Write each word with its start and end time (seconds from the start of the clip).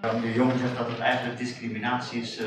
De 0.00 0.32
jongen 0.34 0.58
zegt 0.58 0.76
dat 0.76 0.88
het 0.88 0.98
eigenlijk 0.98 1.38
discriminatie 1.38 2.20
is 2.20 2.40
uh, 2.40 2.46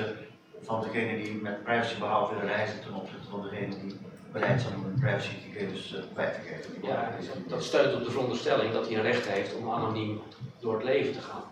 van 0.62 0.82
degene 0.82 1.24
die 1.24 1.42
met 1.42 1.64
privacybehoud 1.64 2.30
willen 2.30 2.46
reizen 2.46 2.82
ten 2.82 2.94
opzichte 2.94 3.30
van 3.30 3.42
degene 3.42 3.80
die 3.80 3.98
bereid 4.32 4.62
zijn 4.62 4.76
om 4.76 4.84
hun 4.84 5.00
privacygegevens 5.00 5.94
uh, 5.94 6.00
kwijt 6.14 6.34
te 6.34 6.40
geven. 6.40 6.88
Ja, 6.88 7.12
dat 7.48 7.64
steunt 7.64 7.96
op 7.96 8.04
de 8.04 8.12
veronderstelling 8.12 8.74
dat 8.74 8.88
hij 8.88 8.96
een 8.96 9.02
recht 9.02 9.28
heeft 9.28 9.56
om 9.56 9.72
anoniem 9.72 10.22
door 10.60 10.74
het 10.74 10.84
leven 10.84 11.14
te 11.14 11.22
gaan. 11.22 11.44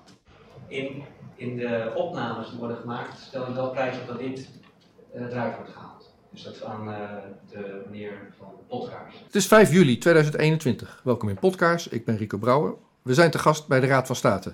In, 0.67 1.03
in 1.35 1.57
de 1.57 1.91
opnames 1.95 2.49
die 2.49 2.59
worden 2.59 2.77
gemaakt, 2.77 3.19
stel 3.19 3.47
ik 3.47 3.53
wel 3.53 3.69
prijs 3.69 3.99
op 3.99 4.07
dat 4.07 4.19
dit 4.19 4.49
uh, 5.15 5.21
eruit 5.21 5.55
wordt 5.55 5.71
gehaald. 5.71 6.13
Dus 6.31 6.43
dat 6.43 6.63
aan 6.63 6.87
uh, 6.87 6.97
de 7.49 7.81
meneer 7.89 8.33
van 8.37 8.47
Podkaars. 8.67 9.15
Het 9.25 9.35
is 9.35 9.47
5 9.47 9.71
juli 9.71 9.97
2021. 9.97 11.01
Welkom 11.03 11.29
in 11.29 11.39
Podkaars. 11.39 11.87
Ik 11.87 12.05
ben 12.05 12.17
Rico 12.17 12.37
Brouwer. 12.37 12.73
We 13.01 13.13
zijn 13.13 13.31
te 13.31 13.39
gast 13.39 13.67
bij 13.67 13.79
de 13.79 13.87
Raad 13.87 14.07
van 14.07 14.15
State, 14.15 14.53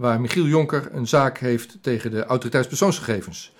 waar 0.00 0.20
Michiel 0.20 0.46
Jonker 0.46 0.88
een 0.92 1.08
zaak 1.08 1.38
heeft 1.38 1.78
tegen 1.80 2.10
de 2.10 2.24
autoriteitspersoonsgegevens. 2.24 3.52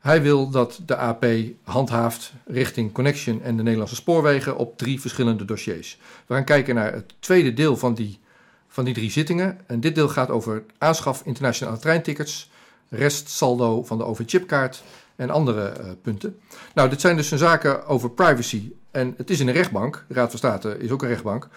Hij 0.00 0.22
wil 0.22 0.50
dat 0.50 0.80
de 0.86 0.96
AP 0.96 1.26
handhaaft 1.62 2.32
richting 2.46 2.92
Connection 2.92 3.42
en 3.42 3.56
de 3.56 3.62
Nederlandse 3.62 3.94
spoorwegen 3.94 4.56
op 4.56 4.78
drie 4.78 5.00
verschillende 5.00 5.44
dossiers. 5.44 5.98
We 6.26 6.34
gaan 6.34 6.44
kijken 6.44 6.74
naar 6.74 6.92
het 6.92 7.14
tweede 7.18 7.52
deel 7.52 7.76
van 7.76 7.94
die, 7.94 8.20
van 8.68 8.84
die 8.84 8.94
drie 8.94 9.10
zittingen. 9.10 9.58
En 9.66 9.80
dit 9.80 9.94
deel 9.94 10.08
gaat 10.08 10.30
over 10.30 10.64
aanschaf 10.78 11.22
internationale 11.24 11.78
treintickets, 11.78 12.50
restsaldo 12.88 13.82
van 13.82 13.98
de 13.98 14.04
OV-chipkaart 14.04 14.82
en 15.16 15.30
andere 15.30 15.72
uh, 15.80 15.86
punten. 16.02 16.40
Nou, 16.74 16.88
dit 16.88 17.00
zijn 17.00 17.16
dus 17.16 17.30
een 17.30 17.38
zaken 17.38 17.86
over 17.86 18.10
privacy. 18.10 18.72
En 18.90 19.14
het 19.16 19.30
is 19.30 19.40
in 19.40 19.48
een 19.48 19.54
rechtbank, 19.54 20.04
de 20.08 20.14
Raad 20.14 20.30
van 20.30 20.38
State 20.38 20.78
is 20.78 20.90
ook 20.90 21.02
een 21.02 21.08
rechtbank, 21.08 21.48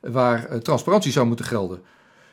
waar 0.00 0.52
uh, 0.52 0.56
transparantie 0.58 1.12
zou 1.12 1.26
moeten 1.26 1.44
gelden. 1.44 1.82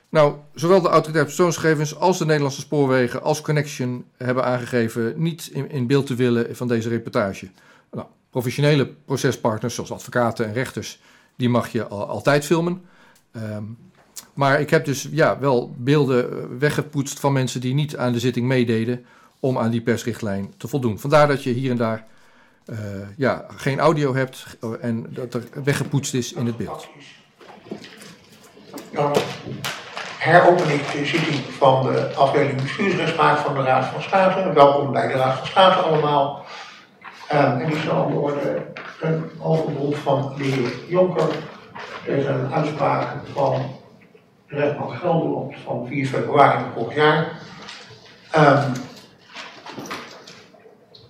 Nou, 0.10 0.36
zowel 0.54 0.82
de 0.82 0.88
autoriteit 0.88 1.26
persoonsgegevens 1.26 1.96
als 1.96 2.18
de 2.18 2.26
Nederlandse 2.26 2.62
spoorwegen 2.62 3.22
als 3.22 3.42
Connection 3.42 4.06
hebben 4.18 4.44
aangegeven 4.44 5.14
niet 5.16 5.48
in, 5.48 5.88
beeld 5.88 6.06
te 6.06 6.16
willen 6.16 6.56
van 6.56 6.68
deze 6.68 6.90
reportage. 6.90 7.50
Nou, 7.92 8.08
professionele 8.30 8.88
procespartners 9.06 9.76
zoals 9.76 9.92
advocaten 9.92 10.46
en 10.46 10.54
rechters, 10.54 11.02
die 11.36 11.50
mag 11.50 11.72
je 11.72 11.88
al, 11.88 12.08
altijd 12.08 12.46
filmen. 12.46 12.82
Um, 13.32 13.78
maar 14.34 14.62
ik 14.62 14.70
heb 14.70 14.86
dus 14.86 15.08
ja, 15.12 15.40
wel 15.40 15.74
beelden 15.78 16.60
weggepoetst 16.60 17.20
van 17.20 17.34
mensen 17.34 17.62
die 17.62 17.74
niet 17.74 17.98
aan 17.98 18.14
de 18.14 18.20
zitting 18.20 18.48
meededen 18.48 19.06
om 19.40 19.58
aan 19.58 19.72
die 19.72 19.82
persrichtlijn 19.82 20.54
te 20.58 20.68
voldoen. 20.68 21.00
Vandaar 21.00 21.28
dat 21.28 21.44
je 21.44 21.52
hier 21.52 21.72
en 21.72 21.78
daar 21.78 22.06
uh, 22.66 22.78
ja, 23.18 23.46
geen 23.50 23.80
audio 23.80 24.16
hebt 24.16 24.58
en 24.82 25.06
dat 25.10 25.34
er 25.34 25.44
weggepoetst 25.64 26.14
is 26.14 26.34
in 26.34 26.46
het 26.46 26.58
beeld. 26.58 26.88
Dan 28.94 29.16
heropen 30.20 30.70
ik 30.70 30.92
de 30.92 31.06
zitting 31.06 31.36
van 31.58 31.84
de 31.84 32.14
afdeling 32.16 32.62
bestuursrechtspraak 32.62 33.38
van 33.38 33.54
de 33.54 33.62
Raad 33.62 33.86
van 33.86 34.02
State. 34.02 34.54
Welkom 34.54 34.92
bij 34.92 35.08
de 35.08 35.14
Raad 35.14 35.38
van 35.38 35.48
State 35.48 35.80
allemaal. 35.80 36.46
Um, 37.34 37.60
en 37.60 37.70
ik 37.70 37.82
zal 37.86 38.12
worden 38.12 38.74
een 39.02 39.32
overberoep 39.42 39.96
van 39.96 40.34
de 40.38 40.44
heer 40.44 40.72
Jonker 40.88 41.30
tegen 42.06 42.34
een 42.34 42.54
uitspraak 42.54 43.08
van 43.34 43.62
de 44.48 44.56
rechtbank 44.56 44.94
Gelderland 44.94 45.54
van 45.66 45.88
4 45.88 46.08
februari 46.08 46.64
vorig 46.76 46.96
jaar. 46.96 47.32
Um, 48.38 48.74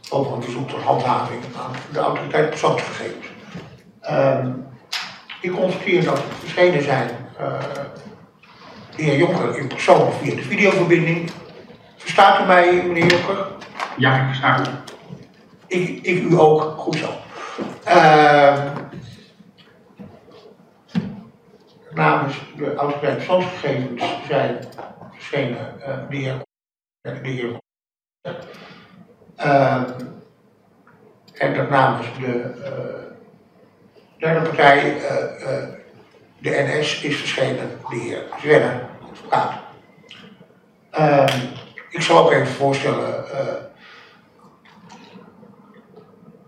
over 0.09 0.33
een 0.33 0.43
verzoek 0.43 0.69
tot 0.69 0.81
handhaving 0.81 1.43
aan 1.57 1.71
de 1.91 1.99
autoriteit 1.99 2.49
persoonsgegevens. 2.49 3.25
Um, 4.11 4.67
ik 5.41 5.51
constateer 5.51 6.03
dat 6.03 6.17
er 6.17 6.23
verschenen 6.39 6.83
zijn 6.83 7.09
uh, 7.39 7.59
de 8.99 9.05
heer 9.05 9.17
Jonker 9.17 9.57
in 9.57 9.67
persoon 9.67 10.13
via 10.13 10.35
de 10.35 10.41
videoverbinding. 10.41 11.31
Verstaat 11.97 12.41
u 12.41 12.45
mij, 12.45 12.83
meneer 12.83 13.11
Jonker? 13.11 13.47
Ja, 13.97 14.21
ik 14.21 14.27
versta 14.27 14.59
u. 14.59 14.63
Ik, 15.67 16.05
ik 16.05 16.23
u 16.23 16.39
ook, 16.39 16.61
goed 16.61 16.95
zo. 16.95 17.09
Uh, 17.87 18.65
namens 21.93 22.35
de 22.57 22.75
autoriteit 22.75 23.15
persoonsgegevens 23.15 24.03
zijn 24.27 24.57
verschenen 25.11 25.75
uh, 25.79 26.09
de 26.09 26.15
heer 26.15 26.41
de 27.01 27.29
heer 27.29 27.59
uh, 29.37 29.83
en 31.33 31.55
dat 31.55 31.69
namens 31.69 32.07
de 32.19 32.53
uh, 32.59 33.15
derde 34.17 34.47
partij, 34.47 34.95
uh, 34.95 35.03
de 36.37 36.49
NS, 36.49 37.01
is 37.01 37.15
verschenen 37.15 37.69
de 37.89 37.95
heer 37.95 38.23
Zwenne, 38.39 38.88
advocaat. 39.29 39.53
Ehm, 40.89 41.37
ik 41.89 42.01
zal 42.01 42.17
ook 42.17 42.31
even 42.31 42.47
voorstellen 42.47 43.25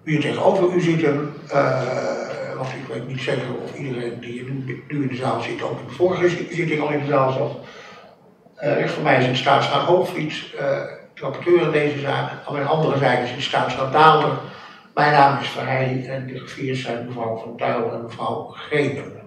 wie 0.04 0.16
er 0.16 0.22
tegenover 0.22 0.74
u 0.74 0.82
zitten, 0.82 1.34
want 2.58 2.70
ik 2.70 2.88
weet 2.94 3.08
niet 3.08 3.22
zeker 3.22 3.56
of 3.64 3.76
iedereen 3.76 4.20
die 4.20 4.44
nu, 4.44 4.84
in 4.88 5.08
de 5.08 5.16
zaal 5.16 5.42
zit 5.42 5.62
ook 5.62 5.80
in 5.80 5.86
de 5.88 5.94
vorige 5.94 6.30
zitting 6.30 6.82
al 6.82 6.92
in 6.92 7.00
de 7.00 7.06
zaal 7.06 7.32
zat. 7.32 7.58
rechts 8.56 8.94
van 8.94 9.04
mij 9.04 9.20
is 9.20 9.26
een 9.26 9.36
staatsraad 9.36 9.84
Hoogvliet 9.84 10.34
rapporteur 11.22 11.62
in 11.62 11.72
deze 11.72 12.00
zaak. 12.00 12.32
Aan 12.46 12.54
mijn 12.54 12.68
andere 12.68 12.98
zijde 12.98 13.24
is 13.24 13.36
de 13.36 13.42
staatsraad 13.42 13.92
Daalder. 13.92 14.38
Mijn 14.94 15.12
naam 15.12 15.40
is 15.40 15.48
Verheij 15.48 16.06
en 16.10 16.28
de 16.28 16.38
griffiers 16.38 16.82
zijn 16.82 17.06
mevrouw 17.06 17.38
Van 17.38 17.58
Tuil 17.58 17.92
en 17.92 18.02
mevrouw 18.02 18.48
Grepen. 18.48 19.20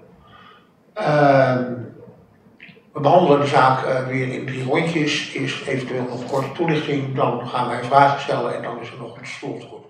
Uh, 0.97 1.61
we 2.95 3.01
behandelen 3.01 3.41
de 3.41 3.47
zaak 3.47 3.87
uh, 3.87 4.07
weer 4.07 4.29
in 4.33 4.47
drie 4.47 4.65
rondjes. 4.65 5.35
Eerst 5.35 5.67
eventueel 5.67 6.03
nog 6.03 6.21
een 6.21 6.27
korte 6.27 6.53
toelichting, 6.53 7.15
dan 7.15 7.49
gaan 7.49 7.69
wij 7.69 7.85
vragen 7.85 8.21
stellen 8.21 8.57
en 8.57 8.63
dan 8.63 8.81
is 8.81 8.91
er 8.91 8.99
nog 8.99 9.19
een 9.19 9.27
slotronde. 9.27 9.87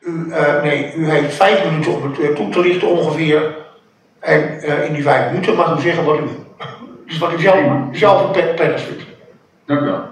U, 0.00 0.24
uh, 0.28 0.62
nee, 0.62 0.94
u 0.94 1.10
heeft 1.10 1.34
vijf 1.34 1.64
minuten 1.64 1.92
om 1.92 2.02
het 2.02 2.36
toe 2.36 2.48
te 2.48 2.60
lichten 2.60 2.88
ongeveer. 2.88 3.56
En 4.20 4.40
uh, 4.40 4.86
in 4.86 4.92
die 4.92 5.02
vijf 5.02 5.30
minuten 5.30 5.56
mag 5.56 5.78
u 5.78 5.80
zeggen 5.80 6.04
wat 6.04 6.18
u, 6.18 6.22
dus 7.06 7.18
wat 7.18 7.32
u 7.32 7.38
zelf, 7.38 7.72
zelf 7.92 8.36
het 8.36 8.54
prettigst 8.54 8.86
vindt. 8.86 9.04
Dank 9.64 9.80
u 9.80 9.84
wel. 9.84 10.10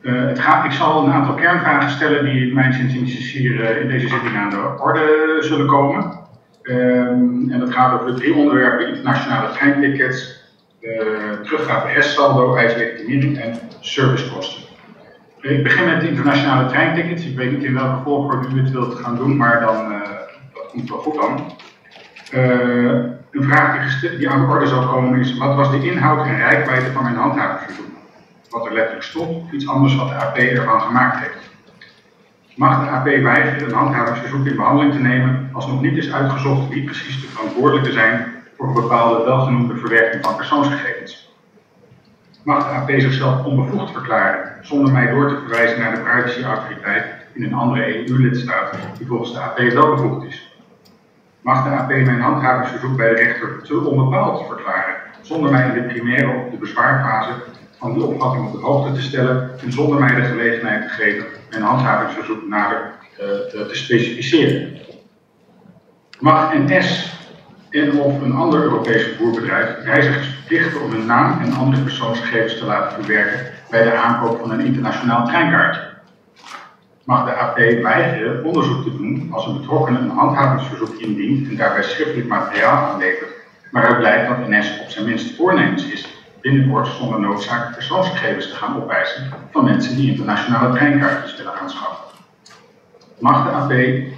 Uh, 0.00 0.28
het 0.28 0.38
gaat, 0.38 0.64
ik 0.64 0.72
zal 0.72 1.04
een 1.04 1.12
aantal 1.12 1.34
kernvragen 1.34 1.90
stellen 1.90 2.24
die 2.24 2.46
in 2.46 2.54
mijn 2.54 2.80
inziens 2.80 3.32
hier 3.32 3.80
in 3.80 3.88
deze 3.88 4.08
zitting 4.08 4.36
aan 4.36 4.50
de 4.50 4.74
orde 4.78 5.36
zullen 5.40 5.66
komen. 5.66 6.20
Um, 6.62 7.50
en 7.50 7.58
dat 7.58 7.72
gaat 7.72 8.00
over 8.00 8.06
de 8.06 8.20
drie 8.20 8.34
onderwerpen: 8.34 8.88
internationale 8.88 9.52
treintickets, 9.52 10.41
uh, 10.82 11.40
teruggave 11.42 11.92
restsaldo, 11.92 12.54
eislegitimering 12.54 13.38
en 13.38 13.58
servicekosten. 13.80 14.62
Ik 15.40 15.62
begin 15.62 15.84
met 15.84 16.02
internationale 16.02 16.68
treintickets. 16.68 17.24
Ik 17.24 17.36
weet 17.36 17.50
niet 17.50 17.64
in 17.64 17.74
welke 17.74 18.02
volgorde 18.02 18.48
u 18.54 18.60
het 18.60 18.70
wilt 18.70 18.94
gaan 18.94 19.16
doen, 19.16 19.36
maar 19.36 19.60
dan, 19.60 19.88
dat 20.54 20.66
komt 20.70 20.88
wel 20.88 20.98
goed 20.98 21.14
dan. 21.14 21.52
een 23.30 23.42
vraag 23.42 24.00
die, 24.00 24.16
die 24.18 24.28
aan 24.28 24.46
de 24.46 24.52
orde 24.52 24.66
zal 24.66 24.86
komen 24.86 25.20
is: 25.20 25.38
wat 25.38 25.54
was 25.54 25.70
de 25.70 25.90
inhoud 25.90 26.26
en 26.26 26.36
rijkwijde 26.36 26.92
van 26.92 27.02
mijn 27.02 27.16
handhavingsverzoek? 27.16 27.92
wat 28.52 28.66
er 28.66 28.72
letterlijk 28.72 29.04
stond, 29.04 29.36
of 29.36 29.52
iets 29.52 29.68
anders 29.68 29.96
wat 29.96 30.08
de 30.08 30.14
AP 30.14 30.36
ervan 30.36 30.80
gemaakt 30.80 31.18
heeft. 31.18 31.50
Mag 32.54 32.84
de 32.84 32.90
AP 32.90 33.04
weigeren 33.04 33.68
een 33.68 33.74
handhavingsverzoek 33.74 34.46
in 34.46 34.56
behandeling 34.56 34.92
te 34.92 34.98
nemen 34.98 35.50
als 35.52 35.66
nog 35.66 35.82
niet 35.82 35.96
is 35.96 36.12
uitgezocht 36.12 36.68
wie 36.68 36.84
precies 36.84 37.20
de 37.20 37.26
verantwoordelijke 37.26 37.92
zijn 37.92 38.31
voor 38.62 38.76
een 38.76 38.88
bepaalde 38.88 39.24
welgenoemde 39.24 39.76
verwerking 39.76 40.24
van 40.24 40.36
persoonsgegevens? 40.36 41.30
Mag 42.44 42.64
de 42.64 42.70
AP 42.70 43.00
zichzelf 43.00 43.44
onbevoegd 43.44 43.92
verklaren 43.92 44.56
zonder 44.60 44.92
mij 44.92 45.10
door 45.10 45.28
te 45.28 45.38
verwijzen 45.38 45.80
naar 45.80 45.94
de 45.94 46.00
privacyautoriteit 46.00 47.04
in 47.32 47.42
een 47.42 47.54
andere 47.54 48.08
EU-lidstaat 48.08 48.76
die 48.98 49.06
volgens 49.06 49.32
de 49.32 49.40
AP 49.40 49.58
wel 49.58 49.94
bevoegd 49.94 50.26
is? 50.26 50.56
Mag 51.40 51.64
de 51.64 51.70
AP 51.70 51.88
mijn 51.88 52.20
handhavingsverzoek 52.20 52.96
bij 52.96 53.08
de 53.08 53.14
rechter 53.14 53.62
te 53.62 53.80
onbepaald 53.80 54.46
verklaren 54.46 54.94
zonder 55.20 55.50
mij 55.50 55.68
in 55.68 55.74
de 55.74 55.82
primaire 55.82 56.44
of 56.44 56.50
de 56.50 56.56
bezwaarfase 56.56 57.32
van 57.78 57.92
die 57.92 58.04
opvatting 58.04 58.46
op 58.46 58.52
de 58.52 58.66
hoogte 58.66 58.92
te 58.92 59.02
stellen 59.02 59.50
en 59.60 59.72
zonder 59.72 59.98
mij 59.98 60.14
de 60.14 60.22
gelegenheid 60.22 60.82
te 60.82 60.88
geven 60.88 61.26
mijn 61.50 61.62
handhavingsverzoek 61.62 62.48
nader 62.48 62.92
uh, 63.12 63.26
te 63.66 63.68
specificeren. 63.72 64.78
Mag 66.18 66.54
NS 66.54 67.20
en 67.72 68.00
of 68.00 68.20
een 68.20 68.34
ander 68.34 68.62
Europees 68.62 69.02
vervoerbedrijf 69.02 69.84
reizigers 69.84 70.26
verplichten 70.26 70.82
om 70.82 70.90
hun 70.90 71.06
naam 71.06 71.40
en 71.40 71.52
andere 71.52 71.82
persoonsgegevens 71.82 72.58
te 72.58 72.64
laten 72.64 73.04
verwerken 73.04 73.52
bij 73.70 73.82
de 73.82 73.92
aankoop 73.92 74.38
van 74.40 74.50
een 74.50 74.60
internationaal 74.60 75.26
treinkaartje? 75.26 75.90
Mag 77.04 77.24
de 77.24 77.34
AP 77.34 77.56
weigeren 77.82 78.44
onderzoek 78.44 78.82
te 78.82 78.96
doen 78.96 79.28
als 79.30 79.46
een 79.46 79.60
betrokkenen 79.60 80.02
een 80.02 80.10
handhavingsverzoek 80.10 80.94
indient 80.94 81.48
en 81.48 81.56
daarbij 81.56 81.82
schriftelijk 81.82 82.28
materiaal 82.28 82.92
aanlevert, 82.92 83.30
waaruit 83.70 83.98
blijkt 83.98 84.28
dat 84.28 84.48
NS 84.48 84.80
op 84.80 84.88
zijn 84.88 85.04
minst 85.04 85.36
voornemens 85.36 85.86
is 85.86 86.08
binnenkort 86.40 86.86
zonder 86.86 87.20
noodzaak 87.20 87.74
persoonsgegevens 87.74 88.48
te 88.48 88.56
gaan 88.56 88.76
opwijzen 88.76 89.32
van 89.50 89.64
mensen 89.64 89.96
die 89.96 90.10
internationale 90.10 90.74
treinkaartjes 90.74 91.36
willen 91.36 91.54
aanschaffen. 91.60 92.11
Mag 93.22 93.44
de 93.44 93.50
AP 93.50 93.72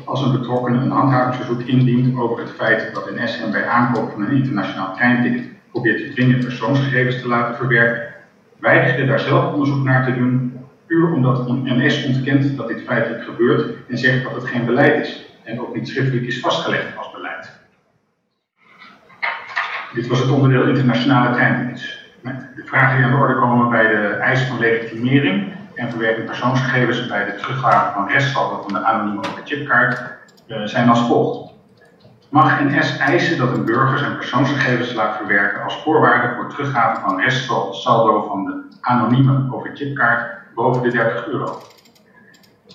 als 0.04 0.22
een 0.22 0.32
betrokkenen 0.32 0.82
een 0.82 0.90
handhavingsverzoek 0.90 1.62
indient 1.62 2.16
over 2.18 2.38
het 2.38 2.50
feit 2.50 2.94
dat 2.94 3.10
NS 3.10 3.38
hem 3.38 3.50
bij 3.50 3.66
aankoop 3.66 4.12
van 4.12 4.22
een 4.22 4.36
internationaal 4.36 4.94
treinticket 4.94 5.48
probeert 5.70 5.98
te 5.98 6.12
dwingen 6.12 6.38
persoonsgegevens 6.38 7.20
te 7.20 7.28
laten 7.28 7.56
verwerken, 7.56 8.06
weigerde 8.60 9.04
daar 9.04 9.20
zelf 9.20 9.52
onderzoek 9.52 9.84
naar 9.84 10.04
te 10.04 10.14
doen, 10.14 10.52
puur 10.86 11.12
omdat 11.12 11.48
NS 11.48 12.04
ontkent 12.04 12.56
dat 12.56 12.68
dit 12.68 12.82
feitelijk 12.82 13.22
gebeurt 13.22 13.74
en 13.88 13.98
zegt 13.98 14.22
dat 14.22 14.34
het 14.34 14.44
geen 14.44 14.64
beleid 14.64 15.00
is 15.00 15.26
en 15.42 15.60
ook 15.60 15.74
niet 15.74 15.88
schriftelijk 15.88 16.26
is 16.26 16.40
vastgelegd 16.40 16.96
als 16.96 17.10
beleid. 17.10 17.52
Dit 19.92 20.06
was 20.06 20.18
het 20.18 20.30
onderdeel 20.30 20.68
internationale 20.68 21.34
treindienst. 21.34 21.98
De 22.56 22.64
vragen 22.64 22.96
die 22.96 23.04
aan 23.04 23.12
de 23.12 23.16
orde 23.16 23.34
komen 23.34 23.68
bij 23.68 23.86
de 23.86 24.06
eis 24.06 24.42
van 24.42 24.58
legitimering 24.58 25.52
en 25.74 25.90
verwerking 25.90 26.26
persoonsgegevens 26.26 27.06
bij 27.06 27.24
de 27.24 27.34
teruggave 27.34 27.92
van 27.92 28.08
restsaldo 28.08 28.62
van 28.62 28.72
de 28.72 28.84
anonieme 28.84 29.22
chipkaart 29.44 30.02
uh, 30.46 30.64
zijn 30.64 30.88
als 30.88 31.00
volgt. 31.00 31.52
Mag 32.28 32.60
NS 32.60 32.98
eisen 32.98 33.38
dat 33.38 33.52
een 33.52 33.64
burger 33.64 33.98
zijn 33.98 34.16
persoonsgegevens 34.16 34.92
laat 34.92 35.16
verwerken 35.16 35.62
als 35.62 35.82
voorwaarde 35.82 36.34
voor 36.34 36.48
teruggave 36.48 37.00
van 37.00 37.20
restsaldo 37.20 38.26
van 38.28 38.44
de 38.44 38.76
anonieme 38.80 39.54
overchipkaart 39.54 40.54
boven 40.54 40.82
de 40.82 40.90
30 40.90 41.26
euro? 41.26 41.58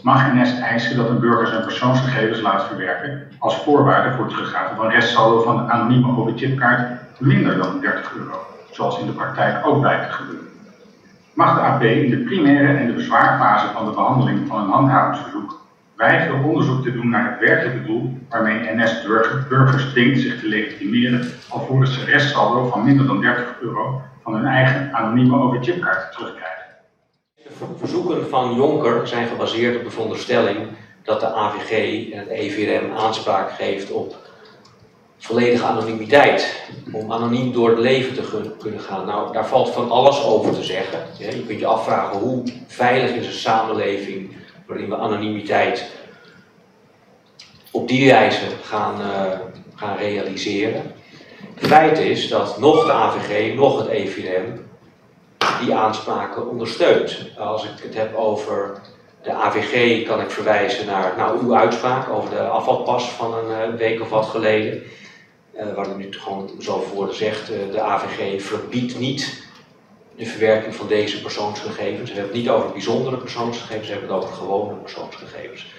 Mag 0.02 0.34
NS 0.34 0.60
eisen 0.60 0.98
dat 0.98 1.10
een 1.10 1.20
burger 1.20 1.48
zijn 1.48 1.64
persoonsgegevens 1.64 2.42
laat 2.42 2.64
verwerken 2.64 3.28
als 3.40 3.56
voorwaarde 3.56 4.16
voor 4.16 4.28
teruggave 4.28 4.76
van 4.76 4.90
restsaldo 4.90 5.42
van 5.42 5.58
de 5.58 5.72
anonieme 5.72 6.18
overchipkaart 6.18 7.02
minder 7.18 7.58
dan 7.58 7.80
30 7.80 8.14
euro, 8.16 8.38
zoals 8.72 9.00
in 9.00 9.06
de 9.06 9.12
praktijk 9.12 9.68
ook 9.68 9.80
blijkt 9.80 10.06
te 10.06 10.12
gebeuren? 10.12 10.59
Mag 11.40 11.56
de 11.56 11.62
AP 11.62 11.84
in 11.84 12.10
de 12.10 12.18
primaire 12.18 12.78
en 12.78 12.88
de 12.88 12.94
bezwaarfase 12.94 13.68
van 13.74 13.86
de 13.86 13.92
behandeling 13.92 14.48
van 14.48 14.60
een 14.60 14.70
handhavingsverzoek 14.70 15.60
weigeren 15.96 16.44
onderzoek 16.44 16.84
te 16.84 16.92
doen 16.92 17.10
naar 17.10 17.32
het 17.32 17.40
werkelijke 17.40 17.86
doel 17.86 18.18
waarmee 18.30 18.76
NS 18.76 19.02
burgers 19.50 19.86
dwingt 19.90 20.20
zich 20.20 20.40
te 20.40 20.48
legitimeren 20.48 21.22
alvorens 21.50 21.94
ze 21.94 22.06
restsaldo 22.06 22.66
van 22.66 22.84
minder 22.84 23.06
dan 23.08 23.22
30 23.22 23.56
euro 23.60 24.02
van 24.24 24.34
hun 24.34 24.46
eigen 24.46 24.90
anonieme 24.92 25.40
overchipkaart 25.40 26.12
terugkrijgen. 26.12 26.64
De 27.36 27.76
verzoeken 27.78 28.30
van 28.30 28.54
Jonker 28.54 29.08
zijn 29.08 29.28
gebaseerd 29.28 29.78
op 29.78 29.84
de 29.84 29.90
veronderstelling 29.90 30.68
dat 31.04 31.20
de 31.20 31.34
AVG 31.34 32.12
en 32.12 32.20
het 32.20 32.30
EVRM 32.30 32.92
aanspraak 32.92 33.52
geeft 33.52 33.92
op 33.92 34.29
volledige 35.20 35.64
anonimiteit. 35.64 36.62
Om 36.92 37.12
anoniem 37.12 37.54
door 37.54 37.70
het 37.70 37.80
leven 37.80 38.14
te 38.14 38.52
kunnen 38.60 38.80
gaan. 38.80 39.06
Nou, 39.06 39.34
daar 39.34 39.48
valt 39.48 39.70
van 39.70 39.92
alles 39.92 40.24
over 40.24 40.54
te 40.54 40.64
zeggen. 40.64 41.00
Je 41.18 41.46
kunt 41.46 41.60
je 41.60 41.66
afvragen 41.66 42.20
hoe 42.20 42.44
veilig 42.68 43.12
is 43.12 43.26
een 43.26 43.32
samenleving 43.32 44.36
waarin 44.68 44.90
we 44.90 44.96
anonimiteit 44.96 45.86
op 47.72 47.88
die 47.88 48.10
wijze 48.12 48.46
gaan, 48.64 49.02
uh, 49.02 49.40
gaan 49.76 49.98
realiseren. 49.98 50.94
Het 51.56 51.68
feit 51.68 52.00
is 52.00 52.28
dat 52.28 52.60
nog 52.60 52.86
de 52.86 52.92
AVG, 52.92 53.56
nog 53.56 53.78
het 53.78 53.88
EVM 53.88 54.44
die 55.62 55.76
aanspraken 55.76 56.50
ondersteunt. 56.50 57.18
Als 57.38 57.64
ik 57.64 57.84
het 57.84 57.96
heb 57.96 58.16
over 58.16 58.82
de 59.22 59.34
AVG 59.34 60.06
kan 60.08 60.22
ik 60.22 60.32
verwijzen 60.32 60.86
naar 60.86 61.14
nou, 61.18 61.40
uw 61.40 61.56
uitspraak 61.56 62.10
over 62.10 62.30
de 62.30 62.42
afvalpas 62.42 63.10
van 63.10 63.34
een 63.34 63.72
uh, 63.72 63.78
week 63.78 64.02
of 64.02 64.10
wat 64.10 64.26
geleden. 64.26 64.84
Uh, 65.60 65.74
waar 65.76 65.90
u 65.90 65.96
nu 65.96 66.14
gewoon 66.14 66.50
zo 66.60 66.80
voor 66.80 67.14
zegt, 67.14 67.52
uh, 67.52 67.58
de 67.72 67.82
AVG 67.82 68.42
verbiedt 68.44 69.00
niet 69.00 69.48
de 70.16 70.26
verwerking 70.26 70.76
van 70.76 70.88
deze 70.88 71.22
persoonsgegevens. 71.22 72.10
We 72.10 72.16
hebben 72.16 72.34
het 72.34 72.44
niet 72.44 72.50
over 72.50 72.72
bijzondere 72.72 73.18
persoonsgegevens, 73.18 73.88
we 73.88 73.94
hebben 73.94 74.16
het 74.16 74.24
over 74.24 74.36
gewone 74.36 74.74
persoonsgegevens. 74.74 75.74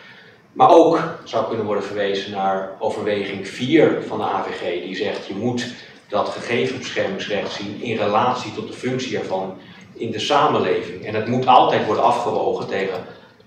Maar 0.52 0.70
ook 0.70 1.00
zou 1.24 1.46
kunnen 1.48 1.66
worden 1.66 1.84
verwezen 1.84 2.30
naar 2.30 2.76
overweging 2.78 3.48
4 3.48 4.02
van 4.06 4.18
de 4.18 4.24
AVG, 4.24 4.82
die 4.82 4.96
zegt 4.96 5.26
je 5.26 5.34
moet 5.34 5.66
dat 6.08 6.28
gegevensbeschermingsrecht 6.28 7.52
zien 7.52 7.82
in 7.82 7.96
relatie 7.96 8.52
tot 8.52 8.66
de 8.66 8.72
functie 8.72 9.18
ervan 9.18 9.58
in 9.92 10.10
de 10.10 10.18
samenleving. 10.18 11.04
En 11.04 11.14
het 11.14 11.26
moet 11.26 11.46
altijd 11.46 11.86
worden 11.86 12.04
afgewogen 12.04 12.66
tegen 12.66 13.04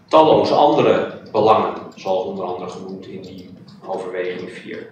talloze 0.08 0.54
andere 0.54 1.22
belangen, 1.32 1.74
zoals 1.96 2.26
onder 2.26 2.46
andere 2.46 2.70
genoemd 2.70 3.08
in 3.08 3.22
die 3.22 3.54
overweging 3.86 4.52
4. 4.52 4.92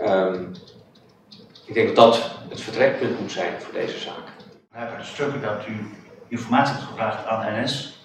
Um, 0.00 0.06
ehm, 0.06 0.44
ik 1.64 1.74
denk 1.74 1.86
dat 1.86 1.96
dat 1.96 2.30
het 2.48 2.60
vertrekpunt 2.60 3.20
moet 3.20 3.32
zijn 3.32 3.60
voor 3.60 3.72
deze 3.72 3.98
zaak. 3.98 4.26
We 4.72 4.78
hebben 4.78 4.98
de 4.98 5.04
stukken 5.04 5.42
dat 5.42 5.66
u 5.68 5.90
informatie 6.28 6.74
hebt 6.74 6.86
gevraagd 6.86 7.26
aan 7.26 7.62
NS 7.62 7.98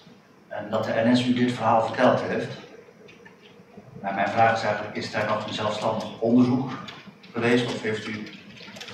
en 0.48 0.70
dat 0.70 0.84
de 0.84 1.02
NS 1.04 1.26
u 1.26 1.34
dit 1.34 1.52
verhaal 1.52 1.86
verteld 1.86 2.20
heeft. 2.20 2.56
Nou, 4.02 4.14
mijn 4.14 4.28
vraag 4.28 4.56
is 4.56 4.64
eigenlijk, 4.64 4.96
is 4.96 5.10
daar 5.10 5.26
nog 5.26 5.46
een 5.46 5.54
zelfstandig 5.54 6.20
onderzoek 6.20 6.70
geweest 7.32 7.66
of 7.66 7.82
heeft 7.82 8.06
u 8.06 8.22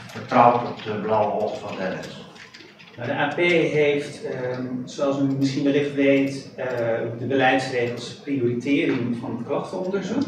vertrouwd 0.06 0.68
op 0.68 0.82
de 0.82 0.94
blauwe 0.94 1.42
ogen 1.42 1.58
van 1.58 1.76
de 1.76 1.96
NS? 1.98 2.24
Nou, 2.96 3.08
de 3.08 3.16
AP 3.16 3.36
heeft, 3.72 4.24
ehm, 4.24 4.66
zoals 4.84 5.18
u 5.18 5.22
misschien 5.22 5.64
wellicht 5.64 5.94
weet, 5.94 6.48
uh, 6.58 6.64
de 7.18 7.26
beleidsregels 7.26 8.14
prioritering 8.14 9.16
van 9.20 9.36
het 9.36 9.46
klachtenonderzoek. 9.46 10.24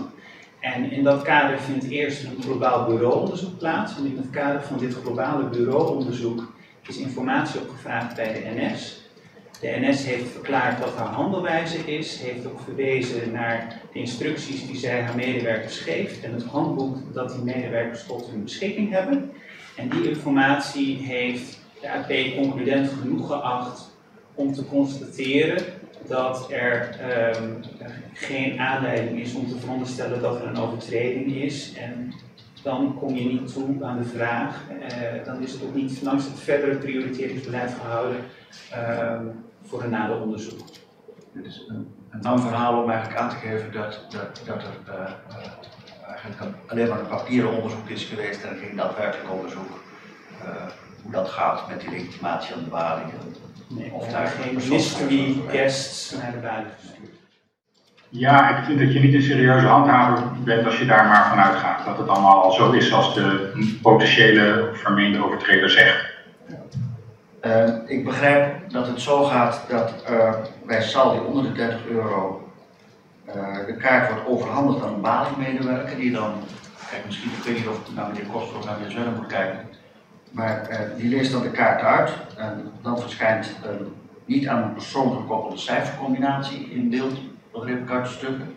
En 0.60 0.90
in 0.90 1.02
dat 1.02 1.22
kader 1.22 1.60
vindt 1.60 1.88
eerst 1.88 2.24
een 2.24 2.42
globaal 2.42 2.86
bureauonderzoek 2.86 3.58
plaats. 3.58 3.96
En 3.96 4.06
in 4.06 4.16
het 4.16 4.30
kader 4.30 4.62
van 4.62 4.78
dit 4.78 4.94
globale 4.94 5.44
bureauonderzoek 5.48 6.52
is 6.86 6.96
informatie 6.96 7.60
opgevraagd 7.60 8.16
bij 8.16 8.32
de 8.32 8.60
NS. 8.60 9.06
De 9.60 9.76
NS 9.80 10.04
heeft 10.04 10.30
verklaard 10.30 10.80
wat 10.80 10.96
haar 10.96 11.06
handelwijze 11.06 11.78
is, 11.78 12.20
heeft 12.20 12.46
ook 12.46 12.60
verwezen 12.60 13.32
naar 13.32 13.80
de 13.92 13.98
instructies 13.98 14.66
die 14.66 14.76
zij 14.76 15.02
haar 15.02 15.16
medewerkers 15.16 15.78
geeft 15.78 16.24
en 16.24 16.32
het 16.32 16.44
handboek 16.44 16.96
dat 17.12 17.32
die 17.32 17.42
medewerkers 17.42 18.06
tot 18.06 18.30
hun 18.30 18.42
beschikking 18.42 18.90
hebben. 18.90 19.30
En 19.76 19.88
die 19.88 20.08
informatie 20.08 20.96
heeft 20.96 21.60
de 21.80 21.90
AP 21.90 22.12
concludent 22.36 22.90
genoeg 23.00 23.26
geacht 23.26 23.90
om 24.34 24.52
te 24.52 24.66
constateren 24.66 25.62
dat 26.08 26.50
er 26.50 26.98
um, 27.36 27.62
geen 28.12 28.60
aanleiding 28.60 29.20
is 29.20 29.34
om 29.34 29.48
te 29.48 29.58
veronderstellen 29.58 30.20
dat 30.20 30.40
er 30.40 30.46
een 30.46 30.58
overtreding 30.58 31.34
is. 31.34 31.72
En 31.74 32.12
dan 32.62 32.96
kom 32.98 33.14
je 33.14 33.24
niet 33.24 33.52
toe 33.52 33.84
aan 33.84 33.98
de 33.98 34.04
vraag, 34.04 34.56
uh, 34.70 35.24
dan 35.24 35.42
is 35.42 35.52
het 35.52 35.62
ook 35.62 35.74
niet 35.74 36.02
langs 36.02 36.24
het 36.24 36.40
verdere 36.40 36.76
prioriteringsbeleid 36.76 37.70
gehouden 37.80 38.20
uh, 38.72 39.20
voor 39.62 39.82
een 39.82 39.90
nader 39.90 40.20
onderzoek. 40.20 40.58
Dit 41.32 41.44
is 41.44 41.64
een, 41.68 41.94
een 42.10 42.22
lang 42.22 42.40
verhaal 42.40 42.82
om 42.82 42.90
eigenlijk 42.90 43.20
aan 43.20 43.30
te 43.30 43.36
geven 43.36 43.72
dat, 43.72 44.06
dat, 44.08 44.42
dat 44.46 44.62
er 44.62 44.94
uh, 44.94 45.10
eigenlijk 46.06 46.56
alleen 46.66 46.88
maar 46.88 47.00
een 47.00 47.06
papieren 47.06 47.52
onderzoek 47.52 47.88
is 47.88 48.04
geweest 48.04 48.44
en 48.44 48.56
geen 48.56 48.76
daadwerkelijk 48.76 49.32
onderzoek 49.32 49.86
hoe 51.02 51.12
dat 51.12 51.28
gaat 51.28 51.68
met 51.68 51.80
die 51.80 51.90
legitimatie 51.90 52.54
aan 52.54 52.64
de 52.64 52.70
balie. 52.70 53.04
Nee, 53.68 53.92
of 53.92 54.08
daar 54.08 54.26
geen 54.26 54.54
mystery 54.68 55.36
guests 55.48 56.12
naar 56.12 56.32
de 56.32 56.70
gestuurd. 56.80 57.10
Ja, 58.08 58.58
ik 58.58 58.64
vind 58.64 58.78
dat 58.80 58.92
je 58.92 59.00
niet 59.00 59.14
een 59.14 59.22
serieuze 59.22 59.66
handhaver 59.66 60.42
bent 60.44 60.66
als 60.66 60.78
je 60.78 60.86
daar 60.86 61.06
maar 61.06 61.28
vanuit 61.28 61.56
gaat. 61.56 61.84
Dat 61.84 61.98
het 61.98 62.08
allemaal 62.08 62.42
al 62.42 62.52
zo 62.52 62.72
is 62.72 62.92
als 62.92 63.14
de 63.14 63.52
potentiële 63.82 64.70
vermeende 64.72 65.24
overtreder 65.24 65.70
zegt. 65.70 66.16
Uh, 67.42 67.74
ik 67.86 68.04
begrijp 68.04 68.70
dat 68.70 68.86
het 68.86 69.00
zo 69.00 69.24
gaat 69.24 69.64
dat 69.68 70.04
uh, 70.10 70.34
bij 70.66 70.82
saldi 70.82 71.18
onder 71.18 71.42
de 71.42 71.52
30 71.52 71.86
euro 71.86 72.48
uh, 73.26 73.66
de 73.66 73.76
kaart 73.76 74.10
wordt 74.10 74.28
overhandigd 74.28 74.84
aan 74.84 74.94
een 74.94 75.00
balingmedewerker 75.00 75.96
die 75.96 76.12
dan, 76.12 76.32
kijk 76.90 77.06
misschien, 77.06 77.30
ik 77.30 77.44
weet 77.44 77.56
niet 77.56 77.68
of 77.68 77.76
ik 77.76 77.94
naar 77.94 78.08
meneer 78.08 78.26
Koster 78.32 78.58
of 78.58 78.64
naar 78.64 78.74
meneer 78.76 78.90
Zwellen 78.90 79.16
moet 79.16 79.26
kijken, 79.26 79.68
maar 80.30 80.68
die 80.96 81.08
leest 81.08 81.32
dan 81.32 81.42
de 81.42 81.50
kaart 81.50 81.82
uit 81.82 82.12
en 82.36 82.72
dan 82.82 83.00
verschijnt 83.00 83.56
een 83.64 83.92
niet 84.28 84.48
aan 84.48 84.62
een 84.62 84.72
persoon 84.72 85.16
gekoppelde 85.16 85.56
cijfercombinatie 85.56 86.70
in 86.70 86.90
beeld 86.90 87.18
de 87.52 88.06
stukken. 88.06 88.54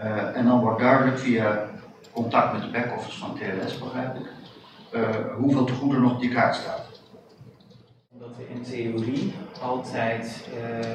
Uh, 0.00 0.36
en 0.36 0.44
dan 0.44 0.60
wordt 0.60 0.80
duidelijk 0.80 1.18
via 1.18 1.68
contact 2.12 2.52
met 2.52 2.62
de 2.62 2.70
back-office 2.70 3.18
van 3.18 3.34
TLS, 3.34 3.78
begrijp 3.78 4.16
ik, 4.16 4.26
uh, 4.92 5.08
hoeveel 5.36 5.64
te 5.64 5.74
nog 6.00 6.12
op 6.12 6.20
die 6.20 6.30
kaart 6.30 6.54
staat. 6.54 7.00
Omdat 8.12 8.36
we 8.36 8.48
in 8.48 8.62
theorie 8.62 9.34
altijd, 9.62 10.48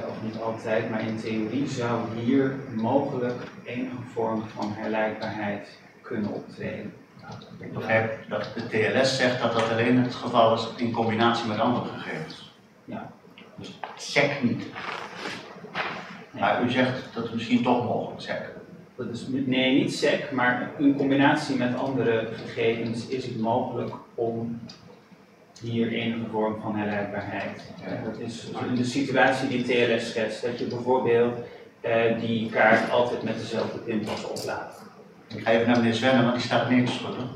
of 0.07 0.23
niet 0.23 0.41
altijd, 0.41 0.89
maar 0.89 1.07
in 1.07 1.17
theorie 1.17 1.67
zou 1.67 1.99
hier 2.15 2.55
mogelijk 2.75 3.41
enige 3.63 4.01
vorm 4.13 4.43
van 4.47 4.73
herleidbaarheid 4.73 5.79
kunnen 6.01 6.31
optreden. 6.31 6.93
Ik 7.59 7.73
begrijp 7.73 8.29
dat 8.29 8.49
de 8.55 8.67
TLS 8.67 9.17
zegt 9.17 9.41
dat 9.41 9.53
dat 9.53 9.69
alleen 9.69 10.03
het 10.03 10.15
geval 10.15 10.53
is 10.53 10.67
in 10.77 10.91
combinatie 10.91 11.47
met 11.47 11.59
andere 11.59 11.89
gegevens. 11.89 12.51
Ja. 12.85 13.11
Dus 13.55 13.79
SEC 13.95 14.43
niet. 14.43 14.65
Maar 16.31 16.63
u 16.63 16.69
zegt 16.69 17.13
dat 17.13 17.23
het 17.23 17.33
misschien 17.33 17.63
toch 17.63 17.85
mogelijk 17.85 18.21
SEC. 18.21 18.49
Dat 18.95 19.09
is, 19.09 19.25
nee, 19.27 19.79
niet 19.79 19.93
SEC, 19.93 20.31
maar 20.31 20.71
in 20.77 20.95
combinatie 20.95 21.55
met 21.55 21.75
andere 21.75 22.27
gegevens 22.35 23.07
is 23.07 23.25
het 23.25 23.39
mogelijk 23.39 23.93
om 24.15 24.59
hier 25.61 25.91
enige 25.91 26.29
vorm 26.31 26.61
van 26.61 26.75
herleidbaarheid. 26.75 27.71
Ja. 27.85 28.01
Dat 28.03 28.19
is 28.19 28.49
in 28.67 28.75
de 28.75 28.83
situatie 28.83 29.47
die 29.47 29.63
TLS 29.63 30.09
schetst, 30.09 30.41
dat 30.41 30.59
je 30.59 30.65
bijvoorbeeld 30.65 31.37
eh, 31.81 32.19
die 32.19 32.49
kaart 32.49 32.91
altijd 32.91 33.23
met 33.23 33.39
dezelfde 33.39 33.77
pinpas 33.77 34.25
oplaadt. 34.25 34.81
Ik 35.35 35.43
ga 35.43 35.51
even 35.51 35.67
naar 35.67 35.77
meneer 35.77 35.93
Svenner, 35.93 36.23
want 36.23 36.35
die 36.35 36.43
staat 36.43 36.67
schudden. 36.67 37.29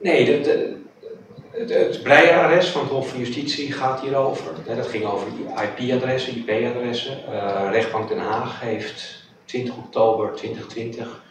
Nee, 0.00 0.24
de, 0.24 0.40
de, 0.40 1.74
Het, 1.74 2.02
Breyer-arrest 2.02 2.68
van 2.68 2.80
het 2.80 2.90
Hof 2.90 3.08
van 3.08 3.18
Justitie 3.18 3.72
gaat 3.72 4.00
hierover. 4.00 4.52
Dat 4.76 4.86
ging 4.86 5.04
over 5.04 5.26
IP-adressen, 5.78 6.36
IP-adressen. 6.36 7.18
Uh, 7.28 7.68
rechtbank 7.70 8.08
Den 8.08 8.18
Haag 8.18 8.60
heeft 8.60 9.22
20 9.44 9.76
oktober 9.76 10.32
2020 10.34 11.22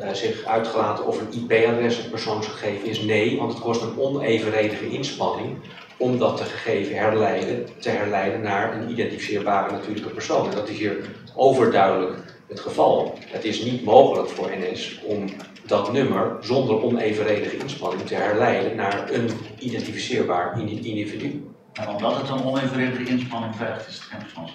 uh, 0.00 0.12
zich 0.12 0.44
uitgelaten 0.44 1.06
of 1.06 1.20
een 1.20 1.32
IP-adres 1.32 1.98
een 1.98 2.10
persoonsgegeven 2.10 2.88
is. 2.88 3.02
Nee, 3.02 3.38
want 3.38 3.52
het 3.52 3.62
kost 3.62 3.82
een 3.82 3.98
onevenredige 3.98 4.90
inspanning 4.90 5.56
om 5.96 6.18
dat 6.18 6.36
te 6.36 6.44
gegeven 6.44 6.96
herleiden, 6.96 7.66
te 7.78 7.90
herleiden 7.90 8.40
naar 8.40 8.76
een 8.76 8.90
identificeerbare 8.90 9.72
natuurlijke 9.72 10.10
persoon. 10.10 10.50
Dat 10.50 10.68
is 10.68 10.78
hier 10.78 10.96
overduidelijk 11.34 12.33
het 12.54 12.62
geval. 12.62 13.18
Het 13.26 13.44
is 13.44 13.62
niet 13.62 13.84
mogelijk 13.84 14.28
voor 14.28 14.50
NS 14.58 15.00
om 15.04 15.24
dat 15.66 15.92
nummer 15.92 16.36
zonder 16.40 16.82
onevenredige 16.82 17.56
inspanning 17.56 18.06
te 18.06 18.14
herleiden 18.14 18.76
naar 18.76 19.10
een 19.12 19.30
identificeerbaar 19.58 20.60
individu. 20.60 21.48
En 21.72 21.88
omdat 21.88 22.16
het 22.16 22.28
een 22.28 22.44
onevenredige 22.44 23.10
inspanning 23.10 23.56
vergt, 23.56 23.88
is 23.88 23.94
het 23.94 24.02
geen. 24.02 24.48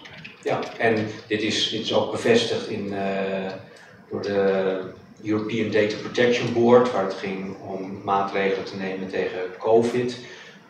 Ja, 0.44 0.60
en 0.77 1.08
dit 1.27 1.41
is, 1.41 1.70
dit 1.70 1.82
is 1.82 1.94
ook 1.94 2.12
bevestigd 2.12 2.68
in, 2.68 2.86
uh, 2.86 3.00
door 4.10 4.22
de 4.22 4.82
European 5.24 5.72
Data 5.72 5.96
Protection 6.01 6.53
Board, 6.53 6.91
waar 6.91 7.03
het 7.03 7.13
ging 7.13 7.56
om 7.68 8.01
maatregelen 8.03 8.65
te 8.65 8.77
nemen 8.77 9.08
tegen 9.08 9.39
COVID. 9.58 10.20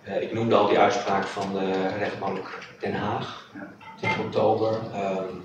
Uh, 0.07 0.21
ik 0.21 0.33
noemde 0.33 0.55
al 0.55 0.67
die 0.67 0.79
uitspraak 0.79 1.25
van 1.25 1.53
de 1.53 1.88
rechtbank 1.98 2.59
Den 2.79 2.93
Haag, 2.93 3.51
10 4.01 4.09
oktober. 4.25 4.71
Um, 4.71 5.43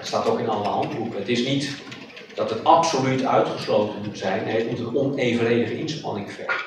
het 0.00 0.08
staat 0.08 0.26
ook 0.26 0.38
in 0.38 0.48
alle 0.48 0.68
handboeken. 0.68 1.18
Het 1.18 1.28
is 1.28 1.46
niet 1.46 1.76
dat 2.34 2.50
het 2.50 2.64
absoluut 2.64 3.24
uitgesloten 3.24 4.02
moet 4.04 4.18
zijn. 4.18 4.44
Nee, 4.44 4.56
het 4.56 4.70
moet 4.70 4.78
een 4.78 4.96
onevenredige 4.96 5.78
inspanning 5.78 6.32
vergen. 6.32 6.64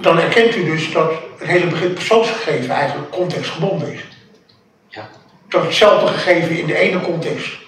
Dan 0.00 0.18
erkent 0.18 0.56
u 0.56 0.64
dus 0.64 0.92
dat 0.92 1.12
het 1.38 1.48
hele 1.48 1.66
begrip 1.66 1.94
persoonsgegeven 1.94 2.74
eigenlijk 2.74 3.10
contextgebonden 3.10 3.92
is. 3.92 4.00
Ja. 4.88 5.08
Dat 5.48 5.62
hetzelfde 5.64 6.06
gegeven 6.06 6.58
in 6.58 6.66
de 6.66 6.76
ene 6.76 7.00
context 7.00 7.60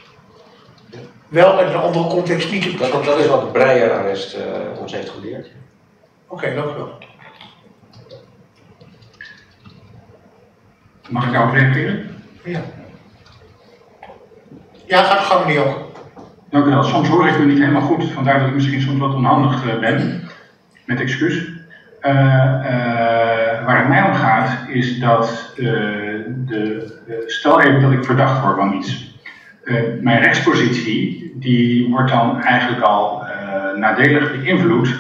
wel 1.29 1.59
en 1.59 1.67
in 1.67 1.73
de 1.73 1.79
andere 1.79 2.07
context 2.07 2.51
niet 2.51 2.79
dat, 2.79 3.05
dat 3.05 3.19
is 3.19 3.27
wat 3.27 3.41
het 3.41 3.53
Breyer-arrest 3.53 4.37
uh, 4.37 4.81
ons 4.81 4.93
heeft 4.93 5.11
geleerd. 5.11 5.47
Oké, 6.27 6.45
okay, 6.45 6.55
dank 6.55 6.71
u 6.71 6.75
wel. 6.75 6.99
Mag 11.09 11.27
ik 11.27 11.33
daarop 11.33 11.55
reageren? 11.55 12.23
Ja. 12.45 12.65
Ja, 14.87 15.03
gaat 15.03 15.19
gang, 15.19 15.47
meneer 15.47 15.65
Dank 16.51 16.67
u 16.67 16.71
wel. 16.71 16.83
Soms 16.83 17.09
hoor 17.09 17.29
ik 17.29 17.39
u 17.39 17.47
niet 17.47 17.59
helemaal 17.59 17.81
goed, 17.83 18.05
vandaar 18.05 18.39
dat 18.39 18.49
ik 18.49 18.55
misschien 18.55 18.81
soms 18.81 18.99
wat 18.99 19.15
onhandig 19.15 19.65
uh, 19.65 19.79
ben. 19.79 20.23
Met 20.85 21.01
excuus. 21.01 21.35
Uh, 22.03 22.13
waar 23.65 23.79
het 23.79 23.89
mij 23.89 24.03
om 24.03 24.15
gaat, 24.15 24.59
is 24.69 24.99
dat 24.99 25.53
de, 25.57 27.25
stel 27.27 27.61
even 27.61 27.81
dat 27.81 27.93
ik 27.93 28.05
verdacht 28.05 28.41
word 28.41 28.57
van 28.57 28.73
iets. 28.73 29.19
mijn 30.01 30.23
rechtspositie, 30.23 31.33
die 31.35 31.91
wordt 31.91 32.11
dan 32.11 32.43
eigenlijk 32.43 32.83
al 32.83 33.27
nadelig 33.77 34.31
beïnvloed 34.31 34.95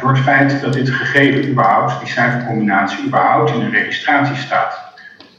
door 0.00 0.10
het 0.10 0.18
feit 0.18 0.60
dat 0.60 0.72
dit 0.72 0.90
gegeven 0.90 1.50
überhaupt, 1.50 1.98
die 1.98 2.08
cijfercombinatie 2.08 3.04
überhaupt 3.06 3.50
in 3.50 3.60
een 3.60 3.70
registratie 3.70 4.36
staat. 4.36 4.91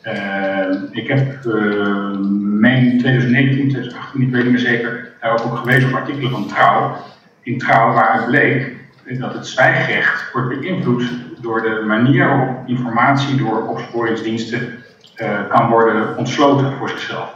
Uh, 0.04 0.82
ik 0.92 1.08
heb 1.08 1.46
uh, 1.46 2.18
meen 2.40 2.98
2019, 3.00 3.70
2018, 3.70 4.22
ik 4.22 4.32
weet 4.32 4.44
niet 4.44 4.52
meer 4.52 4.60
zeker, 4.60 5.12
daar 5.22 5.32
ook 5.32 5.58
gewezen 5.58 5.90
op 5.90 5.96
artikelen 5.96 6.32
van 6.32 6.48
Trouw. 6.48 6.96
In 7.42 7.58
Trouw 7.58 7.94
waaruit 7.94 8.26
bleek 8.26 8.76
dat 9.20 9.34
het 9.34 9.48
zwijgrecht 9.48 10.32
wordt 10.32 10.60
beïnvloed 10.60 11.04
door 11.42 11.62
de 11.62 11.84
manier 11.88 12.28
waarop 12.28 12.68
informatie 12.68 13.36
door 13.36 13.68
opsporingsdiensten 13.68 14.84
uh, 15.18 15.40
kan 15.50 15.70
worden 15.70 16.18
ontsloten 16.18 16.74
voor 16.78 16.90
zichzelf. 16.90 17.36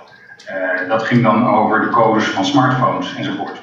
dat 0.87 1.03
ging 1.03 1.23
dan 1.23 1.47
over 1.47 1.81
de 1.81 1.89
codes 1.89 2.23
van 2.23 2.45
smartphones 2.45 3.15
enzovoort. 3.15 3.61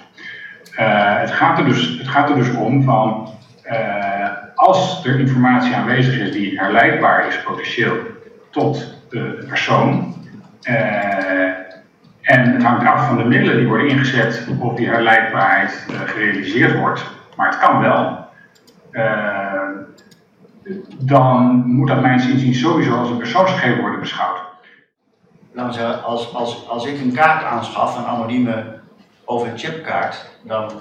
het, 1.20 1.30
gaat 1.30 1.58
er 1.58 1.64
dus, 1.64 1.98
het 1.98 2.08
gaat 2.08 2.28
er 2.28 2.36
dus 2.36 2.50
om 2.50 2.82
van 2.82 3.28
als 4.54 5.04
er 5.04 5.20
informatie 5.20 5.74
aanwezig 5.74 6.18
is 6.18 6.32
die 6.32 6.58
herleidbaar 6.58 7.26
is 7.26 7.42
potentieel 7.42 7.96
tot 8.54 8.94
de 9.08 9.44
persoon. 9.48 10.14
Uh, 10.62 11.46
en 12.20 12.52
het 12.52 12.62
hangt 12.62 12.86
af 12.86 13.06
van 13.06 13.16
de 13.16 13.24
middelen 13.24 13.56
die 13.56 13.66
worden 13.66 13.88
ingezet 13.88 14.46
of 14.58 14.74
die 14.74 14.88
herleidbaarheid 14.88 15.86
uh, 15.90 16.00
gerealiseerd 16.00 16.78
wordt. 16.78 17.04
Maar 17.36 17.48
het 17.48 17.58
kan 17.58 17.80
wel. 17.80 18.26
Uh, 18.92 19.62
dan 20.98 21.62
moet 21.66 21.88
dat 21.88 22.00
mijn 22.00 22.30
inzien 22.30 22.54
sowieso 22.54 22.96
als 22.96 23.10
een 23.10 23.16
persoonsgegeven 23.16 23.80
worden 23.80 24.00
beschouwd. 24.00 24.38
Laten 25.52 25.72
we 25.72 25.78
zeggen, 25.78 26.04
als, 26.04 26.34
als, 26.34 26.68
als 26.68 26.86
ik 26.86 27.00
een 27.00 27.12
kaart 27.12 27.44
aanschaf, 27.44 27.98
een 27.98 28.06
anonieme 28.06 28.64
OV-chipkaart, 29.24 30.30
dan 30.42 30.72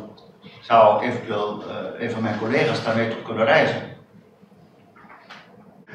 zou 0.62 1.04
eventueel 1.04 1.64
een 2.00 2.12
van 2.12 2.22
mijn 2.22 2.38
collega's 2.38 2.84
daarmee 2.84 3.08
toch 3.08 3.24
kunnen 3.24 3.46
reizen. 3.46 3.93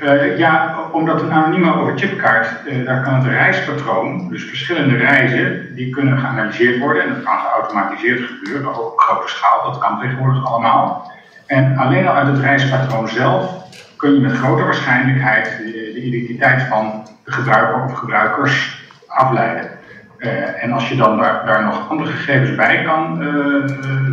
Uh, 0.02 0.38
ja, 0.38 0.76
omdat 0.92 1.22
een 1.22 1.32
anonieme 1.32 1.74
overchipkaart, 1.74 2.48
uh, 2.66 2.86
daar 2.86 3.02
kan 3.02 3.14
het 3.14 3.26
reispatroon, 3.26 4.28
dus 4.28 4.44
verschillende 4.44 4.96
reizen, 4.96 5.74
die 5.74 5.90
kunnen 5.90 6.18
geanalyseerd 6.18 6.78
worden. 6.78 7.02
En 7.02 7.08
dat 7.08 7.22
kan 7.22 7.38
geautomatiseerd 7.38 8.20
gebeuren, 8.20 8.86
op 8.86 8.98
grote 8.98 9.28
schaal, 9.28 9.72
dat 9.72 9.78
kan 9.78 10.00
tegenwoordig 10.00 10.46
allemaal. 10.46 11.12
En 11.46 11.76
alleen 11.76 12.08
al 12.08 12.14
uit 12.14 12.26
het 12.26 12.38
reispatroon 12.38 13.08
zelf 13.08 13.66
kun 13.96 14.14
je 14.14 14.20
met 14.20 14.32
grote 14.32 14.62
waarschijnlijkheid 14.62 15.44
de, 15.44 15.72
de 15.72 16.02
identiteit 16.02 16.62
van 16.62 17.06
de 17.24 17.32
gebruiker 17.32 17.84
of 17.84 17.92
gebruikers 17.92 18.82
afleiden. 19.06 19.70
Uh, 20.18 20.64
en 20.64 20.72
als 20.72 20.88
je 20.88 20.96
dan 20.96 21.18
daar, 21.18 21.46
daar, 21.46 21.64
nog 21.64 21.90
andere 21.90 22.10
gegevens 22.10 22.54
bij 22.54 22.82
kan 22.82 23.24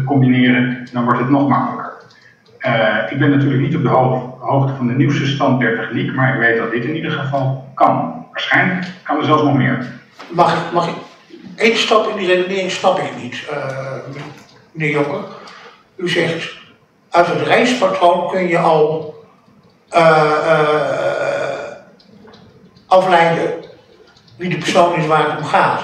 combineren, 0.06 0.88
dan 0.92 1.04
wordt 1.04 1.20
het 1.20 1.30
nog 1.30 1.48
makkelijker. 1.48 1.94
ik 3.10 3.20
ben 3.20 3.30
natuurlijk 3.30 3.62
niet 3.62 3.76
op 3.76 3.82
de 3.82 3.90
hoogte 3.90 4.35
hoogte 4.46 4.76
van 4.76 4.88
de 4.88 4.94
nieuwste 4.94 5.26
stand 5.26 5.60
der 5.60 5.76
techniek, 5.76 6.14
maar 6.14 6.34
ik 6.34 6.40
weet 6.40 6.58
dat 6.58 6.72
dit 6.72 6.84
in 6.84 6.96
ieder 6.96 7.12
geval 7.12 7.72
kan. 7.74 8.26
Waarschijnlijk 8.32 8.88
kan 9.04 9.18
er 9.18 9.24
zelfs 9.24 9.44
nog 9.44 9.54
meer. 9.54 9.86
Mag 10.30 10.54
ik, 10.54 10.72
mag 10.74 10.88
ik 10.88 10.96
één 11.56 11.78
stap 11.78 12.08
in 12.08 12.18
die 12.18 12.28
redenering 12.28 12.72
snap 12.72 13.00
ik 13.00 13.12
niet, 13.22 13.44
uh, 13.52 13.66
meneer 14.72 14.92
Jonker. 14.92 15.24
U 15.96 16.10
zegt, 16.10 16.58
uit 17.10 17.28
het 17.28 17.42
reispatroon 17.42 18.30
kun 18.30 18.48
je 18.48 18.58
al 18.58 19.14
uh, 19.92 20.32
uh, 20.46 21.78
afleiden 22.88 23.54
wie 24.38 24.50
de 24.50 24.58
persoon 24.58 24.96
is 24.96 25.08
waar 25.08 25.30
het 25.30 25.38
om 25.38 25.44
gaat. 25.44 25.82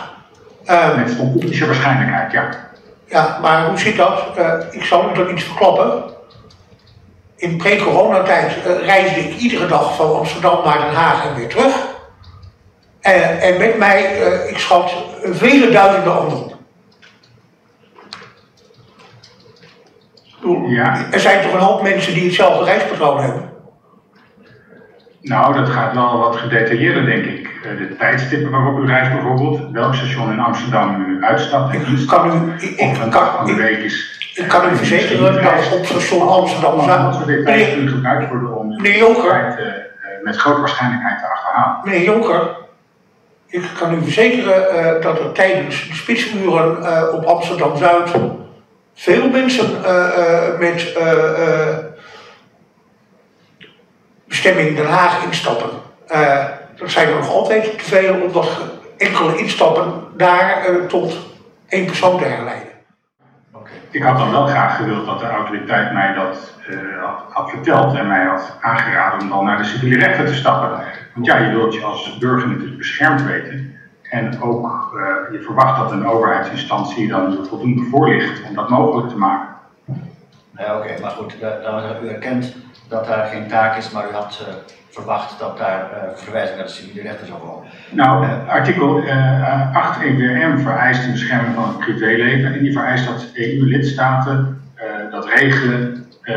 Uh, 0.65 0.97
Met 0.97 1.09
statistische 1.09 1.65
waarschijnlijkheid, 1.65 2.31
ja. 2.31 2.69
Ja, 3.05 3.37
maar 3.41 3.67
hoe 3.67 3.79
zit 3.79 3.97
dat? 3.97 4.23
ik 4.71 4.83
zal 4.83 5.09
u 5.09 5.13
dat 5.13 5.29
iets 5.29 5.43
verklappen 5.43 6.03
in 7.41 7.57
pre-coronatijd 7.57 8.57
uh, 8.57 8.85
reisde 8.85 9.19
ik 9.19 9.37
iedere 9.37 9.67
dag 9.67 9.95
van 9.95 10.15
Amsterdam 10.15 10.63
naar 10.63 10.79
Den 10.79 10.93
Haag 10.93 11.25
en 11.25 11.35
weer 11.35 11.47
terug. 11.47 11.75
En, 12.99 13.39
en 13.39 13.57
met 13.57 13.77
mij, 13.77 14.19
uh, 14.19 14.49
ik 14.49 14.57
schat, 14.57 14.93
vele 15.23 15.69
duizenden 15.69 16.17
anderen. 16.17 16.49
Ja. 20.67 21.11
Er 21.11 21.19
zijn 21.19 21.41
toch 21.41 21.53
een 21.53 21.59
hoop 21.59 21.81
mensen 21.81 22.13
die 22.13 22.23
hetzelfde 22.23 22.63
reispatroon 22.63 23.21
hebben? 23.21 23.49
Nou, 25.21 25.53
dat 25.53 25.69
gaat 25.69 25.93
wel 25.93 26.17
wat 26.17 26.35
gedetailleerder, 26.35 27.05
denk 27.05 27.25
ik. 27.25 27.40
Eh, 27.63 27.77
de 27.77 27.95
tijdstippen 27.95 28.51
waarop 28.51 28.79
u 28.79 28.85
reist 28.85 29.11
bijvoorbeeld, 29.11 29.71
welk 29.71 29.95
station 29.95 30.31
in 30.31 30.39
Amsterdam 30.39 31.01
u 31.01 31.23
uitstapt 31.23 31.73
en 31.73 31.81
ik 31.97 32.07
kan 32.07 32.27
u, 32.27 32.63
ik, 32.63 32.71
ik, 32.71 32.97
een 32.97 33.09
dag 33.09 33.35
van 33.35 33.45
de 33.45 33.53
week 33.55 33.77
is 33.77 34.19
ik 34.35 34.47
kan 34.47 34.73
u 34.73 34.75
verzekeren 34.75 35.43
dat 35.43 35.71
op 35.71 35.85
station 35.85 36.29
Amsterdam 36.29 36.83
Zuid. 36.83 37.25
Meneer, 37.25 37.89
gebruikt 37.89 38.29
worden 38.29 38.57
om 38.57 38.67
meneer 38.67 38.97
Jonker, 38.97 39.59
uh, 39.59 40.23
met 40.23 40.37
grote 40.37 40.59
waarschijnlijkheid 40.59 41.19
te 41.19 41.27
achterhalen. 41.27 41.79
Meneer 41.83 42.03
Jonker, 42.03 42.49
ik 43.47 43.63
kan 43.77 43.93
u 43.93 44.01
verzekeren 44.01 44.75
uh, 44.75 45.01
dat 45.01 45.19
er 45.19 45.31
tijdens 45.31 45.87
de 45.87 45.93
spitsuren 45.93 46.77
uh, 46.79 47.13
op 47.13 47.23
Amsterdam 47.25 47.77
Zuid 47.77 48.11
veel 48.93 49.29
mensen 49.29 49.69
met 50.59 50.93
bestemming 54.27 54.75
Den 54.75 54.85
Haag 54.85 55.23
instappen. 55.23 55.69
Dat 56.81 56.91
zijn 56.91 57.07
er 57.07 57.15
nog 57.15 57.29
altijd 57.29 57.63
te 57.63 57.85
veel, 57.85 58.21
omdat 58.21 58.59
enkele 58.97 59.37
instappen 59.37 59.93
daar 60.17 60.67
tot 60.87 61.17
één 61.67 61.85
persoon 61.85 62.17
te 62.17 62.23
herleiden. 62.23 62.67
Ik 63.89 64.03
had 64.03 64.17
dan 64.17 64.31
wel 64.31 64.47
graag 64.47 64.75
gewild 64.75 65.05
dat 65.05 65.19
de 65.19 65.29
autoriteit 65.29 65.93
mij 65.93 66.13
dat 66.13 66.53
uh, 66.69 67.03
had, 67.03 67.23
had, 67.29 67.49
verteld 67.49 67.95
en 67.95 68.07
mij 68.07 68.25
had 68.25 68.57
aangeraden 68.61 69.21
om 69.21 69.29
dan 69.29 69.45
naar 69.45 69.57
de 69.57 69.63
civiele 69.63 70.05
rechter 70.05 70.25
te 70.25 70.33
stappen. 70.33 70.69
Want 71.13 71.25
ja, 71.25 71.37
je 71.37 71.49
wilt 71.49 71.73
je 71.73 71.83
als 71.83 72.17
burger 72.17 72.47
natuurlijk 72.47 72.77
beschermd 72.77 73.23
weten. 73.23 73.75
En 74.09 74.41
ook 74.41 74.91
uh, 74.95 75.31
je 75.31 75.43
verwacht 75.45 75.77
dat 75.77 75.91
een 75.91 76.07
overheidsinstantie 76.07 77.07
dan 77.07 77.45
voldoende 77.49 77.83
voor 77.89 78.09
ligt 78.09 78.41
om 78.49 78.55
dat 78.55 78.69
mogelijk 78.69 79.09
te 79.09 79.17
maken. 79.17 79.47
Ja, 80.57 80.77
Oké, 80.77 81.01
maar 81.01 81.11
goed, 81.11 81.35
da- 81.39 81.59
dan 81.59 82.03
u 82.03 82.07
erkent 82.07 82.55
dat 82.87 83.05
daar 83.05 83.25
geen 83.25 83.47
taak 83.47 83.77
is, 83.77 83.91
maar 83.91 84.09
u 84.09 84.13
had 84.13 84.45
eh, 84.47 84.53
verwacht 84.91 85.39
dat 85.39 85.57
daar 85.57 85.91
eh, 85.91 86.17
verwijzing 86.17 86.57
naar 86.57 86.65
de 86.65 86.71
civiele 86.71 87.01
rechten 87.01 87.27
zou 87.27 87.39
komen. 87.39 87.69
Nou, 87.91 88.25
eh, 88.25 88.47
artikel 88.47 89.03
eh, 89.03 89.75
8 89.75 90.01
EWM 90.01 90.57
vereist 90.57 91.03
een 91.03 91.11
bescherming 91.11 91.55
van 91.55 91.67
het 91.67 91.77
privéleven 91.77 92.53
en 92.53 92.63
die 92.63 92.71
vereist 92.71 93.05
dat 93.05 93.25
EU-lidstaten 93.33 94.61
eh, 94.81 95.11
dat 95.11 95.25
regelen 95.29 96.05
eh, 96.21 96.35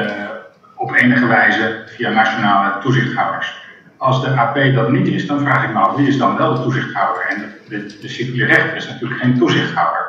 op 0.76 0.94
enige 0.94 1.26
wijze 1.26 1.82
via 1.86 2.10
nationale 2.10 2.80
toezichthouders. 2.80 3.62
Als 3.96 4.20
de 4.20 4.28
AP 4.28 4.74
dat 4.74 4.90
niet 4.90 5.08
is, 5.08 5.26
dan 5.26 5.40
vraag 5.40 5.64
ik 5.64 5.72
me 5.72 5.78
af 5.78 5.96
wie 5.96 6.08
is 6.08 6.18
dan 6.18 6.36
wel 6.36 6.54
de 6.54 6.62
toezichthouder? 6.62 7.26
En 7.28 7.38
de, 7.38 7.68
de, 7.68 7.98
de 8.00 8.08
civiele 8.08 8.46
rechter 8.46 8.76
is 8.76 8.88
natuurlijk 8.88 9.20
geen 9.20 9.38
toezichthouder. 9.38 10.04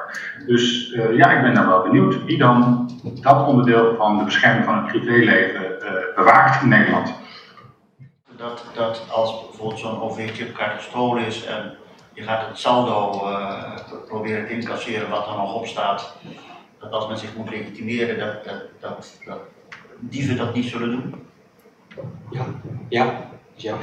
Dus 0.47 0.91
eh, 0.91 1.17
ja, 1.17 1.31
ik 1.31 1.41
ben 1.41 1.53
dan 1.53 1.67
wel 1.67 1.81
benieuwd 1.81 2.25
wie 2.25 2.37
dan 2.37 2.89
dat 3.21 3.47
onderdeel 3.47 3.95
van 3.97 4.17
de 4.17 4.23
bescherming 4.23 4.65
van 4.65 4.75
het 4.75 4.87
privéleven 4.87 5.81
eh, 5.81 6.15
bewaakt 6.15 6.61
in 6.61 6.69
Nederland. 6.69 7.13
Dat, 8.37 8.65
dat 8.73 9.05
als 9.11 9.45
bijvoorbeeld 9.45 9.79
zo'n 9.79 10.01
OV-chipkaart 10.01 10.81
gestolen 10.81 11.25
is 11.25 11.45
en 11.45 11.77
je 12.13 12.21
gaat 12.21 12.47
het 12.47 12.57
saldo 12.57 13.27
eh, 13.27 13.71
proberen 14.07 14.47
te 14.47 14.53
incasseren 14.53 15.09
wat 15.09 15.27
er 15.27 15.37
nog 15.37 15.53
op 15.53 15.67
staat, 15.67 16.15
dat 16.79 16.91
als 16.91 17.07
men 17.07 17.17
zich 17.17 17.35
moet 17.35 17.49
legitimeren, 17.49 18.19
dat, 18.19 18.43
dat, 18.43 18.61
dat, 18.79 19.17
dat 19.25 19.39
dieven 19.99 20.37
dat 20.37 20.53
niet 20.53 20.65
zullen 20.65 20.91
doen. 20.91 21.27
Ja, 22.31 22.45
ja, 22.87 23.29
ja. 23.53 23.77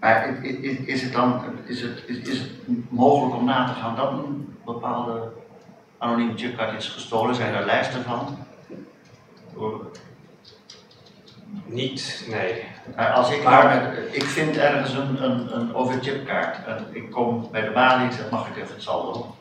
Maar 0.00 0.44
is 0.86 1.02
het 1.02 1.12
dan 1.12 1.42
is 1.66 1.82
het, 1.82 2.02
is, 2.06 2.18
is 2.18 2.38
het 2.38 2.50
mogelijk 2.88 3.34
om 3.34 3.44
na 3.44 3.66
te 3.66 3.72
gaan 3.72 3.96
dat 3.96 4.12
een 4.12 4.56
bepaalde 4.64 5.32
anonieme 5.98 6.36
chipkaart 6.36 6.78
is 6.78 6.88
gestolen? 6.88 7.34
Zijn 7.34 7.54
er 7.54 7.64
lijsten 7.64 8.02
van? 8.04 8.38
Niet, 11.68 12.26
nee. 12.30 12.64
Maar 12.96 13.10
als 13.10 13.30
ik, 13.30 13.42
Maar- 13.42 13.64
maar, 13.64 13.94
ik 14.10 14.22
vind 14.22 14.56
ergens 14.56 14.92
een, 14.92 15.22
een, 15.22 15.56
een 15.56 15.74
OV-chipkaart 15.74 16.66
en 16.66 16.86
ik 16.92 17.10
kom 17.10 17.48
bij 17.52 17.60
de 17.64 17.70
balie 17.70 18.06
en 18.06 18.12
zeg 18.12 18.30
mag 18.30 18.48
ik 18.48 18.56
even 18.56 18.74
het 18.74 18.82
saldo? 18.82 19.34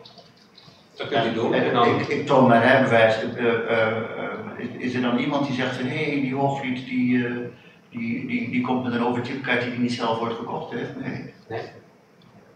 Dat 0.96 1.08
kunt 1.08 1.26
u 1.26 1.34
doen. 1.34 1.54
En 1.54 1.64
En 1.68 1.74
dan, 1.74 2.00
ik, 2.00 2.08
ik 2.08 2.26
toon 2.26 2.48
mijn 2.48 2.62
rijbewijs. 2.62 3.16
eh, 3.36 3.48
eh, 3.48 3.98
eh, 3.98 4.78
is, 4.78 4.94
er 4.94 5.02
dan 5.02 5.18
iemand 5.18 5.46
die 5.46 5.56
zegt 5.56 5.76
van 5.76 5.86
hé, 5.86 6.04
hey, 6.12 6.22
die 6.22 6.36
hoogvliet 6.36 6.86
die, 6.86 7.28
die, 7.90 8.28
die, 8.28 8.50
die 8.52 8.62
komt 8.62 8.84
met 8.84 8.94
een 8.94 9.06
OV-chipkaart 9.06 9.62
die 9.62 9.80
niet 9.80 9.94
zelf 9.94 10.20
ooit 10.20 10.36
gekocht 10.36 10.72
heeft? 10.74 10.90
Nee. 11.48 11.62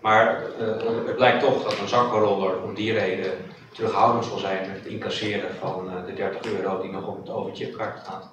maar 0.02 0.42
eh, 0.60 1.06
het 1.06 1.16
blijkt 1.16 1.40
toch 1.44 1.64
dat 1.64 1.80
een 1.80 1.88
zakkenroller 1.88 2.62
om 2.64 2.74
die 2.74 2.94
reden 2.94 3.32
terughoudend 3.74 4.26
zal 4.26 4.38
zijn 4.38 4.68
met 4.68 4.76
het 4.84 4.86
incasseren 4.86 5.56
van 5.60 5.90
de 6.06 6.14
30 6.14 6.52
euro 6.52 6.82
die 6.82 6.92
nog 6.92 7.08
op 7.08 7.18
het 7.20 7.30
overchipkaart 7.30 8.00
staat. 8.00 8.32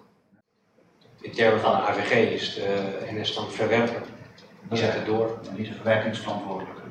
In 1.21 1.33
termen 1.33 1.61
van 1.61 1.71
de 1.71 1.77
AVG 1.77 2.33
is 2.33 2.55
de 2.55 2.99
NS 3.11 3.35
dan 3.35 3.51
verwerker. 3.51 4.03
Die 4.69 4.79
zet 4.79 4.95
het 4.95 5.07
door. 5.07 5.39
Niet 5.57 5.67
de 5.67 5.75
verwerkingsverantwoordelijke. 5.75 6.83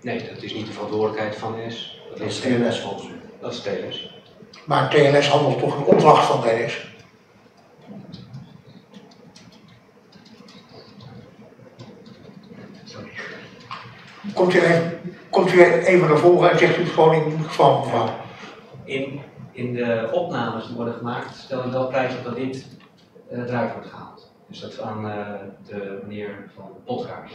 Nee, 0.00 0.28
dat 0.34 0.42
is 0.42 0.54
niet 0.54 0.66
de 0.66 0.72
verantwoordelijkheid 0.72 1.36
van 1.36 1.54
NS. 1.66 2.00
Dat 2.10 2.20
is 2.20 2.40
TLS 2.40 2.80
volgens 2.80 3.08
u. 3.08 3.20
Dat 3.40 3.52
is 3.52 3.60
TLS. 3.60 4.14
Maar 4.64 4.90
TLS 4.90 5.28
handelt 5.28 5.58
toch 5.58 5.76
een 5.76 5.84
opdracht 5.84 6.26
van 6.26 6.40
TLS. 6.40 6.94
Komt 14.34 14.54
u, 14.54 14.60
even, 14.60 15.00
komt 15.30 15.52
u 15.52 15.62
even 15.62 16.08
naar 16.08 16.18
voren 16.18 16.50
en 16.50 16.58
zegt 16.58 16.78
u 16.78 16.82
het 16.82 16.92
gewoon 16.92 17.14
in 17.14 17.36
het 17.36 17.46
geval 17.46 17.78
mevrouw. 17.78 18.08
In, 18.84 19.20
in 19.52 19.74
de 19.74 20.08
opnames 20.12 20.66
die 20.66 20.76
worden 20.76 20.94
gemaakt, 20.94 21.36
stel 21.36 21.64
ik 21.64 21.70
wel 21.70 21.86
prijs 21.86 22.16
op 22.16 22.24
dat 22.24 22.36
dit 22.36 22.66
eruit 23.30 23.72
wordt 23.72 23.88
gehaald. 23.88 24.32
Dus 24.46 24.60
dat 24.60 24.72
is 24.72 24.80
aan 24.80 25.08
eh, 25.10 25.32
de 25.66 26.00
meneer 26.06 26.50
van 26.54 26.70
Potkaars. 26.84 27.32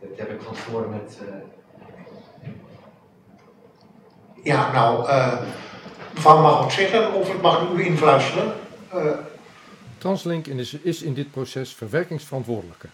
Dat 0.00 0.18
heb 0.18 0.30
ik 0.30 0.42
van 0.42 0.54
tevoren 0.54 0.90
met. 0.90 1.18
eh, 1.28 1.34
Ja, 4.42 4.72
nou, 4.72 5.08
eh 5.08 5.40
mevrouw 6.14 6.42
mag 6.42 6.58
wat 6.62 6.72
zeggen 6.72 7.12
of 7.12 7.34
ik 7.34 7.40
mag 7.40 7.70
u 7.70 7.84
influisteren. 7.84 8.52
Eh, 8.88 9.10
Translink 9.98 10.46
is, 10.46 10.72
is 10.74 11.02
in 11.02 11.14
dit 11.14 11.30
proces 11.30 11.74
verwerkingsverantwoordelijke. 11.74 12.88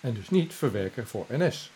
En 0.00 0.14
dus 0.14 0.30
niet 0.30 0.54
verwerker 0.54 1.06
voor 1.06 1.26
NS. 1.28 1.72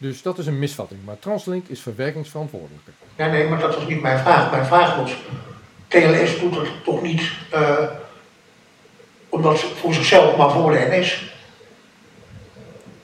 Dus 0.00 0.22
dat 0.22 0.38
is 0.38 0.46
een 0.46 0.58
misvatting, 0.58 1.04
maar 1.04 1.18
Translink 1.18 1.68
is 1.68 1.80
verwerkingsverantwoordelijke. 1.80 2.90
ja, 3.16 3.26
nee, 3.26 3.48
maar 3.48 3.58
dat 3.58 3.74
was 3.74 3.86
niet 3.86 4.00
mijn 4.00 4.18
vraag. 4.18 4.50
Mijn 4.50 4.66
vraag 4.66 4.96
was, 4.96 5.16
TLS 5.88 6.40
doet 6.40 6.56
het 6.56 6.84
toch 6.84 7.02
niet 7.02 7.30
eh, 7.50 7.90
omdat 9.28 9.58
ze 9.58 9.66
voor 9.66 9.94
zichzelf, 9.94 10.36
maar 10.36 10.50
voor 10.50 10.72
de 10.72 10.86
NS. 10.90 11.32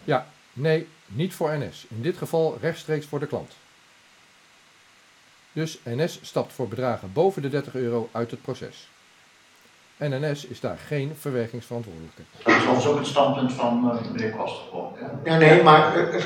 Ja, 0.05 0.27
nee, 0.53 0.89
niet 1.07 1.35
voor 1.35 1.59
NS. 1.59 1.87
In 1.89 2.03
dit 2.03 2.17
geval 2.17 2.59
rechtstreeks 2.61 3.07
voor 3.07 3.21
de 3.21 3.27
klant. 3.27 3.53
Dus 5.53 5.79
NS 5.83 6.19
stapt 6.23 6.53
voor 6.53 6.69
bedragen 6.69 7.13
boven 7.13 7.43
de 7.43 7.49
30 7.49 7.75
euro 7.75 8.09
uit 8.13 8.31
het 8.31 8.43
proces. 8.43 8.89
En 9.97 10.31
NS 10.31 10.45
is 10.47 10.61
daar 10.61 10.79
geen 10.87 11.15
verwerkingsverantwoordelijke. 11.19 12.23
Dat 12.45 12.77
is 12.79 12.87
ook 12.87 12.99
het 12.99 13.07
standpunt 13.07 13.53
van 13.53 13.91
eh, 13.91 14.11
meneer 14.13 14.31
Kosterboom. 14.31 14.93
Ja. 15.01 15.21
Ja, 15.25 15.37
nee, 15.37 15.63
maar 15.63 15.97
eh, 15.97 16.25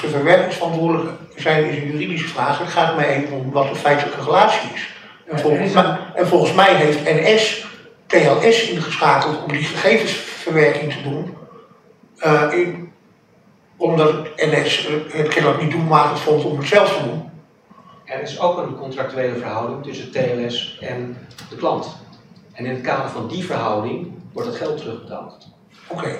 ze 0.00 0.08
verwerkingsverantwoordelijk 0.08 1.10
zijn 1.36 1.64
is 1.64 1.76
een 1.76 1.90
juridische 1.90 2.28
vraag. 2.28 2.58
Het 2.58 2.68
gaat 2.68 2.96
mij 2.96 3.08
even 3.08 3.36
om 3.36 3.50
wat 3.50 3.68
de 3.68 3.74
feitelijke 3.74 4.24
relatie 4.24 4.70
is. 4.74 4.88
En 5.28 5.38
volgens, 5.38 5.72
mij, 5.72 5.98
en 6.14 6.26
volgens 6.26 6.52
mij 6.52 6.74
heeft 6.74 7.04
NS 7.04 7.66
TLS 8.06 8.68
ingeschakeld 8.68 9.42
om 9.42 9.52
die 9.52 9.62
gegevensverwerking 9.62 10.92
te 10.92 11.02
doen. 11.02 11.36
eh, 12.18 12.52
in, 12.52 12.92
omdat 13.76 14.12
het 14.12 14.36
NS 14.36 14.86
eh, 14.86 14.94
het 15.08 15.28
kennelijk 15.28 15.62
niet 15.62 15.70
doelmatig 15.70 16.20
vond 16.22 16.44
om 16.44 16.58
het 16.58 16.66
zelf 16.66 16.96
te 16.96 17.04
doen. 17.04 17.30
Er 18.04 18.22
is 18.22 18.40
ook 18.40 18.58
een 18.58 18.76
contractuele 18.76 19.38
verhouding 19.38 19.82
tussen 19.82 20.10
TLS 20.10 20.78
en 20.80 21.26
de 21.48 21.56
klant. 21.56 21.96
En 22.52 22.64
in 22.64 22.70
het 22.70 22.80
kader 22.80 23.10
van 23.10 23.28
die 23.28 23.44
verhouding 23.44 24.12
wordt 24.32 24.48
het 24.48 24.56
geld 24.58 24.76
terugbetaald. 24.76 25.48
Oké, 25.86 26.18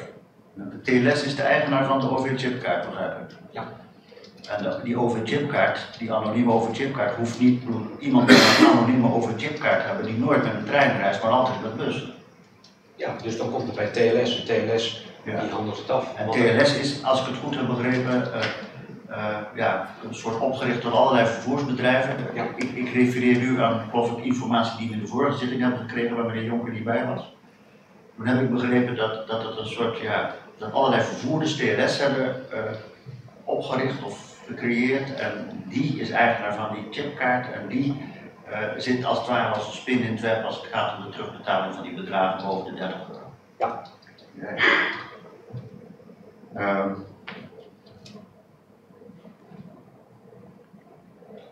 De 0.68 0.80
TLS 0.82 1.22
is 1.24 1.36
de 1.36 1.42
eigenaar 1.42 1.84
van 1.86 2.00
de 2.00 2.10
OV-chipkaart, 2.10 2.86
begrijp 2.90 3.12
ik. 3.20 3.36
Ja. 3.50 3.64
En 4.56 4.64
dat- 4.64 4.84
die 4.84 4.98
OV-chipkaart, 4.98 5.98
die 5.98 6.12
anonieme 6.12 6.52
OV-chipkaart, 6.52 7.14
hoeft 7.14 7.40
niet, 7.40 7.62
iemand 7.98 8.26
kan 8.26 8.36
een 8.66 8.72
anonieme 8.72 9.12
OV-chipkaart 9.14 9.84
hebben 9.84 10.04
die 10.06 10.18
nooit 10.18 10.42
met 10.44 10.54
een 10.54 10.64
trein 10.64 10.98
reist, 10.98 11.22
maar 11.22 11.32
altijd 11.32 11.62
met 11.62 11.76
bus. 11.76 12.12
Ja, 12.96 13.14
dus 13.22 13.36
dan 13.38 13.50
komt 13.50 13.66
het 13.66 13.74
bij 13.76 13.86
TLS. 13.86 14.38
En 14.38 14.44
TLS 14.46 15.06
Ja. 15.24 15.40
die 15.40 15.50
handelt 15.50 15.78
het 15.78 15.90
af. 15.90 16.14
En 16.16 16.30
TLS 16.30 16.76
is, 16.76 17.04
als 17.04 17.20
ik 17.20 17.26
het 17.26 17.36
goed 17.36 17.56
heb 17.56 17.66
begrepen, 17.66 18.32
eh, 18.34 18.40
eh, 19.08 19.36
ja, 19.54 19.88
een 20.08 20.14
soort 20.14 20.38
opgericht 20.40 20.82
door 20.82 20.92
allerlei 20.92 21.26
vervoersbedrijven. 21.26 22.14
Ja. 22.34 22.44
Ik, 22.56 22.70
ik 22.70 22.92
refereer 22.94 23.36
nu 23.38 23.60
aan 23.62 23.86
geloof 23.90 24.18
ik, 24.18 24.24
informatie 24.24 24.78
die 24.78 24.88
we 24.88 24.94
in 24.94 25.00
de 25.00 25.06
vorige 25.06 25.38
zitting 25.38 25.60
hebben 25.60 25.78
gekregen, 25.80 26.16
waar 26.16 26.24
meneer 26.26 26.44
Jonker 26.44 26.72
niet 26.72 26.84
bij 26.84 27.06
was. 27.06 27.34
Toen 28.16 28.26
heb 28.26 28.40
ik 28.40 28.50
begrepen 28.50 28.96
dat, 28.96 29.26
dat 29.28 29.42
het 29.44 29.58
een 29.58 29.66
soort, 29.66 29.98
ja, 29.98 30.34
dat 30.60 30.72
allerlei 30.72 31.02
vervoerders 31.02 31.56
TLS 31.56 31.98
hebben 31.98 32.52
eh, 32.52 32.72
opgericht 33.44 34.02
of 34.02 34.38
gecreëerd. 34.46 35.14
En 35.14 35.62
die 35.66 36.00
is 36.00 36.10
eigenaar 36.10 36.54
van 36.54 36.74
die 36.74 36.86
chipkaart 36.90 37.52
en 37.52 37.68
die 37.68 38.02
eh, 38.44 38.58
zit 38.76 39.04
als 39.04 39.18
het 39.18 39.26
ware 39.28 39.54
als 39.54 39.66
een 39.66 39.72
spin 39.72 40.00
in 40.02 40.12
het 40.12 40.20
web 40.20 40.44
als 40.44 40.56
het 40.56 40.66
gaat 40.72 40.98
om 40.98 41.04
de 41.04 41.10
terugbetaling 41.10 41.74
van 41.74 41.82
die 41.82 41.94
bedragen 41.94 42.46
boven 42.46 42.74
de 42.74 42.80
30 42.80 42.98
euro. 43.08 43.32
Ja. 43.58 43.82
Ja. 44.34 44.54
Ehm. 46.54 46.90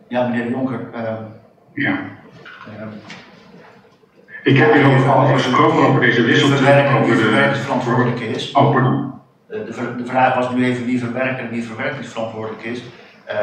ja, 0.07 0.27
meneer 0.27 0.43
de 0.43 0.49
Jonker. 0.49 0.93
ehm, 0.93 1.23
Ja. 1.73 1.99
ehm, 2.77 2.87
Ik 4.43 4.57
heb 4.57 4.73
hier 4.73 4.85
over 4.85 5.11
al 5.11 5.25
gesproken 5.25 5.87
over 5.87 6.01
deze 6.01 6.23
verwerker 6.23 6.99
over 6.99 7.15
wie 8.05 8.13
de... 8.13 8.27
is. 8.27 8.51
Oh, 8.51 8.71
pardon. 8.71 9.13
Eh, 9.49 9.59
De, 9.65 9.95
de 9.97 10.05
vraag 10.05 10.35
was 10.35 10.49
nu 10.51 10.65
even 10.65 10.85
wie 10.85 10.99
verwerker 10.99 11.43
en 11.43 11.49
wie 11.49 11.63
verwerkingsverantwoordelijk 11.63 12.63
is. 12.63 12.81
Eh, 13.25 13.37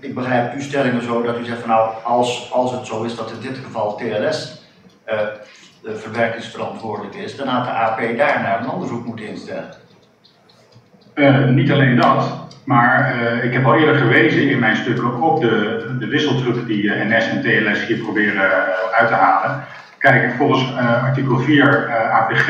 ik 0.00 0.14
begrijp 0.14 0.54
uw 0.54 0.60
stellingen 0.60 1.02
zo 1.02 1.22
dat 1.22 1.38
u 1.38 1.44
zegt 1.44 1.60
van 1.60 1.68
nou, 1.68 1.90
als, 2.04 2.50
als 2.52 2.72
het 2.72 2.86
zo 2.86 3.02
is 3.02 3.16
dat 3.16 3.30
in 3.30 3.48
dit 3.48 3.58
geval 3.64 3.96
TLS 3.96 4.62
eh, 5.04 5.18
de 5.82 5.96
verwerkingsverantwoordelijk 5.96 7.14
is, 7.14 7.36
dan 7.36 7.46
had 7.46 7.64
de 7.64 7.70
AP 7.70 8.16
daarna 8.16 8.60
een 8.60 8.70
onderzoek 8.70 9.06
moeten 9.06 9.28
instellen. 9.28 9.70
Eh, 11.14 11.44
niet 11.44 11.72
alleen 11.72 11.96
dat, 11.96 12.24
maar 12.64 13.16
ik 13.44 13.52
heb 13.52 13.66
al 13.66 13.74
eerder 13.74 13.96
gewezen 13.96 14.50
in 14.50 14.58
mijn 14.58 14.76
stuk 14.76 15.02
ook 15.02 15.22
op 15.22 15.40
de, 15.40 15.96
de 15.98 16.06
wisseltruc 16.06 16.66
die 16.66 16.90
NS 16.90 17.28
en 17.28 17.40
TLS 17.40 17.86
hier 17.86 17.98
proberen 17.98 18.50
uit 18.92 19.08
te 19.08 19.14
halen. 19.14 19.64
Kijk, 19.98 20.34
volgens 20.36 20.76
eh, 20.76 21.04
artikel 21.04 21.38
4 21.38 21.86
eh, 21.86 22.14
AVG 22.14 22.48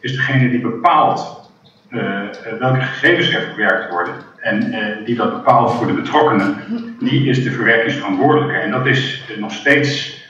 is 0.00 0.16
degene 0.16 0.50
die 0.50 0.60
bepaalt 0.60 1.50
eh, 1.90 2.20
welke 2.58 2.80
gegevens 2.80 3.34
er 3.34 3.40
verwerkt 3.40 3.90
worden 3.90 4.14
en 4.40 4.74
die 5.04 5.16
dat 5.16 5.32
bepaalt 5.32 5.72
voor 5.72 5.86
de 5.86 5.92
betrokkenen, 5.92 6.56
die 6.98 7.28
is 7.28 7.44
de 7.44 7.50
verwerkingsverantwoordelijke. 7.50 8.56
En 8.56 8.70
dat 8.70 8.86
is 8.86 9.24
nog 9.38 9.52
steeds 9.52 10.24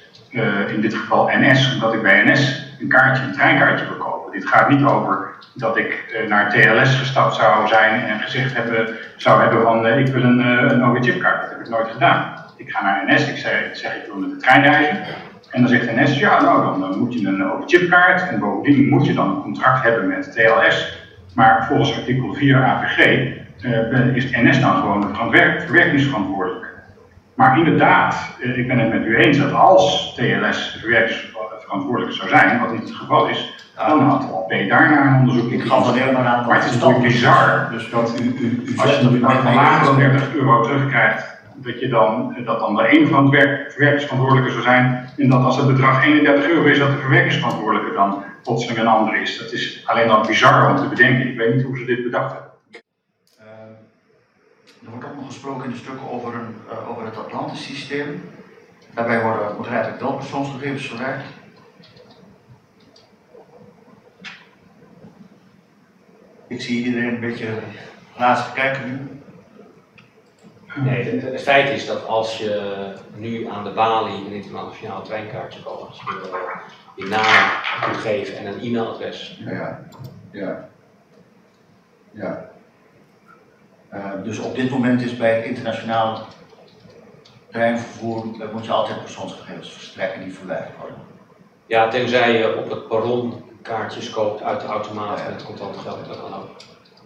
in 0.69 0.81
dit 0.81 0.95
geval 0.95 1.31
NS, 1.33 1.75
omdat 1.75 1.95
ik 1.95 2.03
bij 2.03 2.25
NS 2.25 2.75
een 2.81 2.89
kaartje, 2.89 3.25
een 3.25 3.33
treinkaartje 3.33 3.87
wil 3.87 3.97
kopen. 3.97 4.33
Dit 4.33 4.49
gaat 4.49 4.69
niet 4.69 4.85
over 4.85 5.29
dat 5.55 5.77
ik 5.77 6.25
naar 6.29 6.51
TLS 6.51 6.95
gestapt 6.95 7.35
zou 7.35 7.69
zijn 7.69 8.01
en 8.01 8.21
gezegd 8.21 8.55
hebben, 8.55 8.97
zou 9.17 9.41
hebben 9.41 9.63
van 9.63 9.87
ik 9.87 10.07
wil 10.07 10.23
een, 10.23 10.39
een 10.39 10.85
OV-chipkaart. 10.85 11.41
Dat 11.41 11.51
heb 11.51 11.61
ik 11.61 11.69
nooit 11.69 11.89
gedaan. 11.89 12.45
Ik 12.57 12.71
ga 12.71 12.83
naar 12.83 13.05
NS, 13.07 13.29
ik 13.29 13.37
zeg, 13.37 13.67
ik, 13.67 13.75
zeg 13.75 13.97
ik 13.97 14.07
wil 14.07 14.17
met 14.17 14.31
de 14.31 14.37
trein 14.37 14.63
reizen. 14.63 15.05
En 15.51 15.61
dan 15.61 15.71
zegt 15.71 15.97
NS, 15.97 16.19
ja 16.19 16.43
nou 16.43 16.81
dan 16.81 16.99
moet 16.99 17.15
je 17.15 17.29
een 17.29 17.51
OV-chipkaart 17.51 18.29
en 18.29 18.39
bovendien 18.39 18.89
moet 18.89 19.07
je 19.07 19.15
dan 19.15 19.29
een 19.29 19.43
contract 19.43 19.83
hebben 19.83 20.09
met 20.09 20.33
TLS. 20.33 21.05
Maar 21.35 21.67
volgens 21.67 21.97
artikel 21.97 22.35
4 22.35 22.65
AVG 22.65 22.99
uh, 23.63 24.17
is 24.17 24.31
NS 24.31 24.61
dan 24.61 24.77
gewoon 24.77 25.01
de 25.01 25.63
verwerkingsverantwoordelijk. 25.65 26.67
Maar 27.35 27.59
inderdaad, 27.59 28.37
uh, 28.41 28.59
ik 28.59 28.69
ben 28.69 28.79
het 28.79 28.93
met 28.93 29.05
u 29.05 29.17
eens 29.17 29.39
dat 29.39 29.53
als 29.53 30.15
TLS 30.15 30.79
verwerkingsverantwoordelijk 30.81 32.17
zou 32.17 32.29
zijn, 32.29 32.61
wat 32.61 32.73
niet 32.73 32.83
het 32.83 32.95
geval 32.95 33.29
is, 33.29 33.69
dan 33.77 34.01
had 34.01 34.23
AP 34.23 34.69
daarna 34.69 35.07
een 35.07 35.19
onderzoek 35.19 35.51
Ik 35.51 35.63
gaf 35.63 35.89
alleen 35.89 36.13
maar. 36.13 36.23
Maar 36.47 36.55
het 36.55 36.65
is 36.65 36.73
natuurlijk 36.73 37.03
bizar 37.03 37.69
Dus 37.71 37.91
dat 37.91 38.21
u, 38.21 38.25
u, 38.25 38.63
u 38.67 38.79
als 38.79 38.97
je 38.97 39.03
zegt 39.03 39.21
dan 39.21 39.43
van 39.43 39.55
lager 39.55 39.85
dan 39.87 39.97
30 39.97 40.35
euro 40.35 40.63
terugkrijgt, 40.63 41.36
dat, 41.57 41.81
je 41.81 41.89
dan, 41.89 42.37
dat 42.45 42.59
dan 42.59 42.77
de 42.77 42.99
een 42.99 43.09
van 43.09 43.23
het 43.23 43.33
werk, 43.33 43.73
verwerkingsverantwoordelijke 43.73 44.51
zou 44.51 44.63
zijn. 44.63 45.11
En 45.17 45.29
dat 45.29 45.45
als 45.45 45.57
het 45.57 45.67
bedrag 45.67 46.05
31 46.05 46.49
euro 46.49 46.65
is, 46.65 46.79
dat 46.79 46.91
de 46.91 46.97
verwerkingsverantwoordelijke 46.97 47.93
dan 47.93 48.25
plotseling 48.43 48.79
een 48.79 48.87
ander 48.87 49.21
is. 49.21 49.39
Dat 49.39 49.53
is 49.53 49.83
alleen 49.87 50.11
al 50.11 50.27
bizar 50.27 50.71
om 50.71 50.77
te 50.77 50.89
bedenken. 50.89 51.29
Ik 51.29 51.37
weet 51.37 51.55
niet 51.55 51.65
hoe 51.65 51.79
ze 51.79 51.85
dit 51.85 52.03
bedacht 52.03 52.33
hebben. 52.33 52.51
Uh, 53.41 53.47
er 54.85 54.91
wordt 54.91 55.05
ook 55.05 55.15
nog 55.15 55.27
gesproken 55.27 55.65
in 55.65 55.71
de 55.71 55.77
stukken 55.77 56.11
over, 56.11 56.35
een, 56.35 56.55
uh, 56.73 56.91
over 56.91 57.05
het 57.05 57.17
Atlantisch 57.17 57.65
systeem. 57.65 58.23
Daarbij 58.95 59.23
worden 59.23 59.57
begrijp 59.57 59.95
ik 59.95 60.01
wel 60.01 60.13
persoonsgegevens 60.13 60.89
verwerkt. 60.89 61.25
Ik 66.49 66.61
zie 66.61 66.85
iedereen 66.85 67.15
een 67.15 67.21
beetje 67.21 67.49
laatst 68.17 68.53
kijken 68.53 68.89
nu. 68.89 69.21
Nee, 70.85 71.21
het 71.21 71.43
feit 71.43 71.71
is 71.71 71.87
dat 71.87 72.07
als 72.07 72.39
je 72.39 72.93
nu 73.15 73.47
aan 73.49 73.65
de 73.65 73.71
balie 73.71 74.27
een 74.27 74.33
internationaal 74.33 75.03
treinkaartje 75.03 75.63
koopt, 75.63 75.89
als 75.89 76.01
je 76.01 77.03
je 77.03 77.05
naam 77.05 77.51
moet 77.89 78.01
geven 78.01 78.37
en 78.39 78.47
een 78.47 78.61
e-mailadres. 78.61 79.41
Ja, 79.45 79.81
ja. 80.31 80.69
ja. 82.11 82.51
Uh, 83.95 84.13
dus 84.25 84.39
op 84.39 84.55
dit 84.55 84.71
moment 84.71 85.03
is 85.03 85.17
bij 85.17 85.37
het 85.37 85.45
internationaal 85.45 86.27
treinvervoer 87.51 88.27
moet 88.53 88.65
je 88.65 88.73
altijd 88.73 89.01
persoonsgegevens 89.01 89.73
verstrekken 89.73 90.21
die 90.25 90.35
verwerkt 90.35 90.79
worden. 90.79 90.99
Ja, 91.67 91.89
tenzij 91.89 92.39
je 92.39 92.57
op 92.57 92.71
het 92.71 92.89
perron 92.89 93.45
kaartjes 93.63 94.11
koopt 94.11 94.43
uit 94.43 94.61
de 94.61 94.67
automaat 94.67 95.29
met 95.29 95.45
contant 95.45 95.77
geld, 95.77 96.07
dat 96.07 96.21
kan 96.21 96.35
ook. 96.35 96.49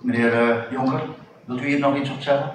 Meneer 0.00 0.48
uh, 0.48 0.56
Jonker, 0.70 1.00
wilt 1.44 1.60
u 1.60 1.66
hier 1.66 1.78
nog 1.78 1.96
iets 1.96 2.10
op 2.10 2.20
zeggen? 2.20 2.52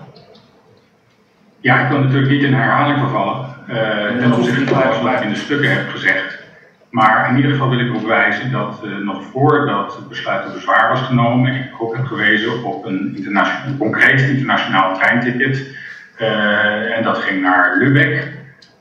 Ja, 1.65 1.79
ik 1.79 1.89
wil 1.89 1.99
natuurlijk 1.99 2.31
niet 2.31 2.43
in 2.43 2.53
herhaling 2.53 2.99
vervallen 2.99 3.45
uh, 3.69 4.17
ten 4.19 4.33
opzichte 4.33 4.65
van 4.65 5.13
ik 5.13 5.21
in 5.21 5.29
de 5.29 5.35
stukken 5.35 5.71
heb 5.71 5.89
gezegd. 5.89 6.43
Maar 6.89 7.29
in 7.29 7.35
ieder 7.35 7.51
geval 7.51 7.69
wil 7.69 7.79
ik 7.79 7.89
erop 7.89 8.07
wijzen 8.07 8.51
dat 8.51 8.81
uh, 8.85 8.97
nog 8.97 9.23
voordat 9.23 9.95
het 9.95 10.09
besluit 10.09 10.43
tot 10.43 10.53
bezwaar 10.53 10.89
was 10.89 11.01
genomen, 11.01 11.55
ik 11.55 11.81
ook 11.81 11.95
heb 11.95 12.05
gewezen 12.05 12.63
op 12.63 12.85
een, 12.85 13.15
internationaal, 13.15 13.77
concreet 13.77 14.21
internationaal 14.21 14.97
treinticket. 14.97 15.75
Uh, 16.21 16.97
en 16.97 17.03
dat 17.03 17.17
ging 17.17 17.41
naar 17.41 17.77
Lübeck. 17.77 18.27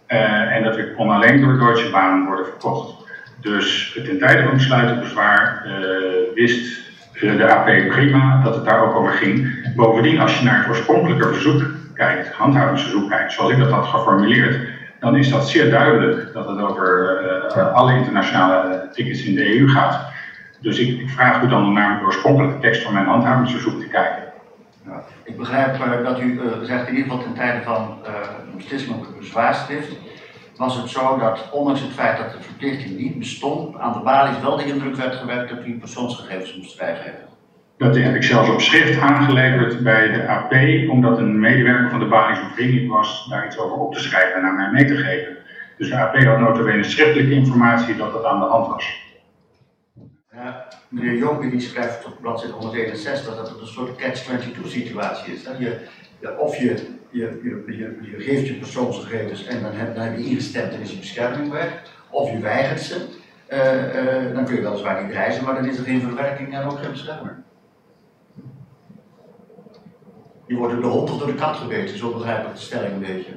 en 0.07 0.63
dat 0.63 0.95
kon 0.97 1.11
alleen 1.11 1.41
door 1.41 1.59
Deutsche 1.59 1.91
Bahn 1.91 2.25
worden 2.27 2.47
verkocht. 2.47 3.07
Dus 3.41 3.99
ten 4.05 4.19
tijde 4.19 4.43
van 4.43 4.51
het 4.51 4.57
besluit 4.57 4.89
tot 4.89 5.01
bezwaar 5.01 5.67
wist 6.35 6.81
de 7.21 7.53
AP 7.53 7.89
prima 7.89 8.41
dat 8.43 8.55
het 8.55 8.65
daar 8.65 8.83
ook 8.83 8.97
over 8.97 9.13
ging. 9.13 9.65
Bovendien, 9.75 10.21
als 10.21 10.39
je 10.39 10.45
naar 10.45 10.59
het 10.59 10.69
oorspronkelijke 10.69 11.33
verzoek 11.33 11.83
kijkt, 11.95 12.33
handhavingsverzoek 12.33 13.11
kijkt, 13.11 13.33
zoals 13.33 13.51
ik 13.51 13.59
dat 13.59 13.71
had 13.71 13.87
geformuleerd, 13.87 14.69
dan 15.01 15.17
is 15.17 15.31
dat 15.31 15.49
zeer 15.49 15.71
duidelijk 15.71 16.33
dat 16.33 16.49
het 16.49 16.61
over 16.61 17.21
uh, 17.57 17.73
alle 17.75 17.97
internationale 17.97 18.89
tickets 18.93 19.25
in 19.25 19.35
de 19.35 19.59
EU 19.59 19.69
gaat. 19.69 20.13
Dus 20.61 20.79
ik, 20.79 21.01
ik 21.01 21.11
vraag 21.11 21.43
u 21.43 21.49
dan 21.49 21.65
om 21.65 21.73
naar 21.73 21.99
de 21.99 22.05
oorspronkelijke 22.05 22.59
tekst 22.59 22.83
van 22.83 22.93
mijn 22.93 23.07
handhavingsverzoek 23.07 23.81
te 23.81 23.89
kijken. 23.89 24.23
Ja, 24.87 25.03
ik 25.25 25.37
begrijp 25.37 25.79
uh, 25.79 26.05
dat 26.05 26.21
u 26.21 26.25
uh, 26.25 26.43
zegt 26.63 26.89
in 26.89 26.97
ieder 26.97 27.11
geval 27.11 27.25
ten 27.25 27.35
tijde 27.35 27.63
van 27.63 27.99
een 28.51 28.57
beslissing 28.57 28.95
op 28.95 29.07
het 29.07 29.19
bezwaarschrift, 29.19 29.89
was 30.57 30.77
het 30.77 30.89
zo 30.89 31.19
dat 31.19 31.51
ondanks 31.51 31.81
het 31.81 31.93
feit 31.93 32.19
dat 32.19 32.33
de 32.33 32.41
verplichting 32.41 32.99
niet 32.99 33.19
bestond, 33.19 33.79
aan 33.79 33.93
de 33.93 33.99
balies 33.99 34.41
wel 34.41 34.57
de 34.57 34.65
indruk 34.65 34.97
werd 34.97 35.15
gewekt 35.15 35.49
dat 35.49 35.67
u 35.67 35.79
persoonsgegevens 35.79 36.57
moest 36.57 36.77
vrijgeven. 36.77 37.34
Dat 37.77 37.97
heb 37.97 38.15
ik 38.15 38.23
zelfs 38.23 38.51
op 38.51 38.61
schrift 38.61 39.01
aangeleverd 39.01 39.83
bij 39.83 40.13
de 40.13 40.29
AP, 40.29 40.53
omdat 40.91 41.19
een 41.19 41.41
medewerker 41.41 41.91
van 41.91 41.99
de 41.99 42.51
vriendelijk 42.55 42.93
was 42.93 43.27
daar 43.31 43.47
iets 43.47 43.59
over 43.59 43.77
op 43.77 43.95
te 43.95 44.01
schrijven 44.01 44.35
en 44.35 44.43
naar 44.43 44.55
mij 44.55 44.71
mee 44.71 44.85
te 44.85 44.97
geven. 44.97 45.37
Dus 45.79 45.89
de 45.89 45.97
AP 45.97 46.17
had 46.17 46.39
notabene 46.39 46.83
schriftelijke 46.83 47.33
informatie 47.33 47.97
dat 47.97 48.13
dat 48.13 48.25
aan 48.25 48.41
de 48.41 48.47
hand 48.47 48.67
was. 48.67 49.03
Ja, 50.33 50.69
meneer 50.89 51.17
Jonker 51.17 51.51
die 51.51 51.61
schrijft 51.61 52.05
op 52.05 52.21
bladzijde 52.21 52.55
161 52.55 53.37
dat 53.37 53.49
het 53.49 53.61
een 53.61 53.67
soort 53.67 53.97
catch-22 53.97 54.67
situatie 54.67 55.35
is. 55.35 55.47
Hè? 55.47 55.53
Je, 55.59 55.79
of 56.39 56.57
je, 56.57 56.75
je, 57.11 57.41
je, 57.43 58.05
je, 58.11 58.23
geeft 58.23 58.47
je 58.47 58.55
persoonsgegevens 58.55 59.47
en 59.47 59.63
dan 59.63 59.73
heb, 59.73 59.95
dan 59.95 60.05
heb 60.05 60.19
je 60.19 60.25
ingestemd 60.25 60.73
en 60.73 60.81
is 60.81 60.91
je 60.91 60.99
bescherming 60.99 61.51
weg. 61.51 61.83
Of 62.11 62.31
je 62.31 62.39
weigert 62.39 62.81
ze, 62.81 63.07
uh, 63.49 64.29
uh, 64.29 64.35
dan 64.35 64.45
kun 64.45 64.55
je 64.55 64.63
weliswaar 64.63 65.03
niet 65.03 65.13
reizen, 65.13 65.45
maar 65.45 65.55
dan 65.55 65.67
is 65.67 65.79
er 65.79 65.85
geen 65.85 66.01
verwerking 66.01 66.55
en 66.55 66.65
ook 66.65 66.79
geen 66.79 66.91
bescherming. 66.91 67.37
Die 70.47 70.57
worden 70.57 70.81
door 70.81 70.91
de 70.91 70.97
hond 70.97 71.11
of 71.11 71.19
door 71.19 71.27
de 71.27 71.35
kat 71.35 71.57
gebeten, 71.57 71.99
zo 71.99 72.13
begrijp 72.13 72.47
ik 72.47 72.55
de 72.55 72.61
stelling 72.61 72.93
een 72.93 73.01
beetje. 73.01 73.33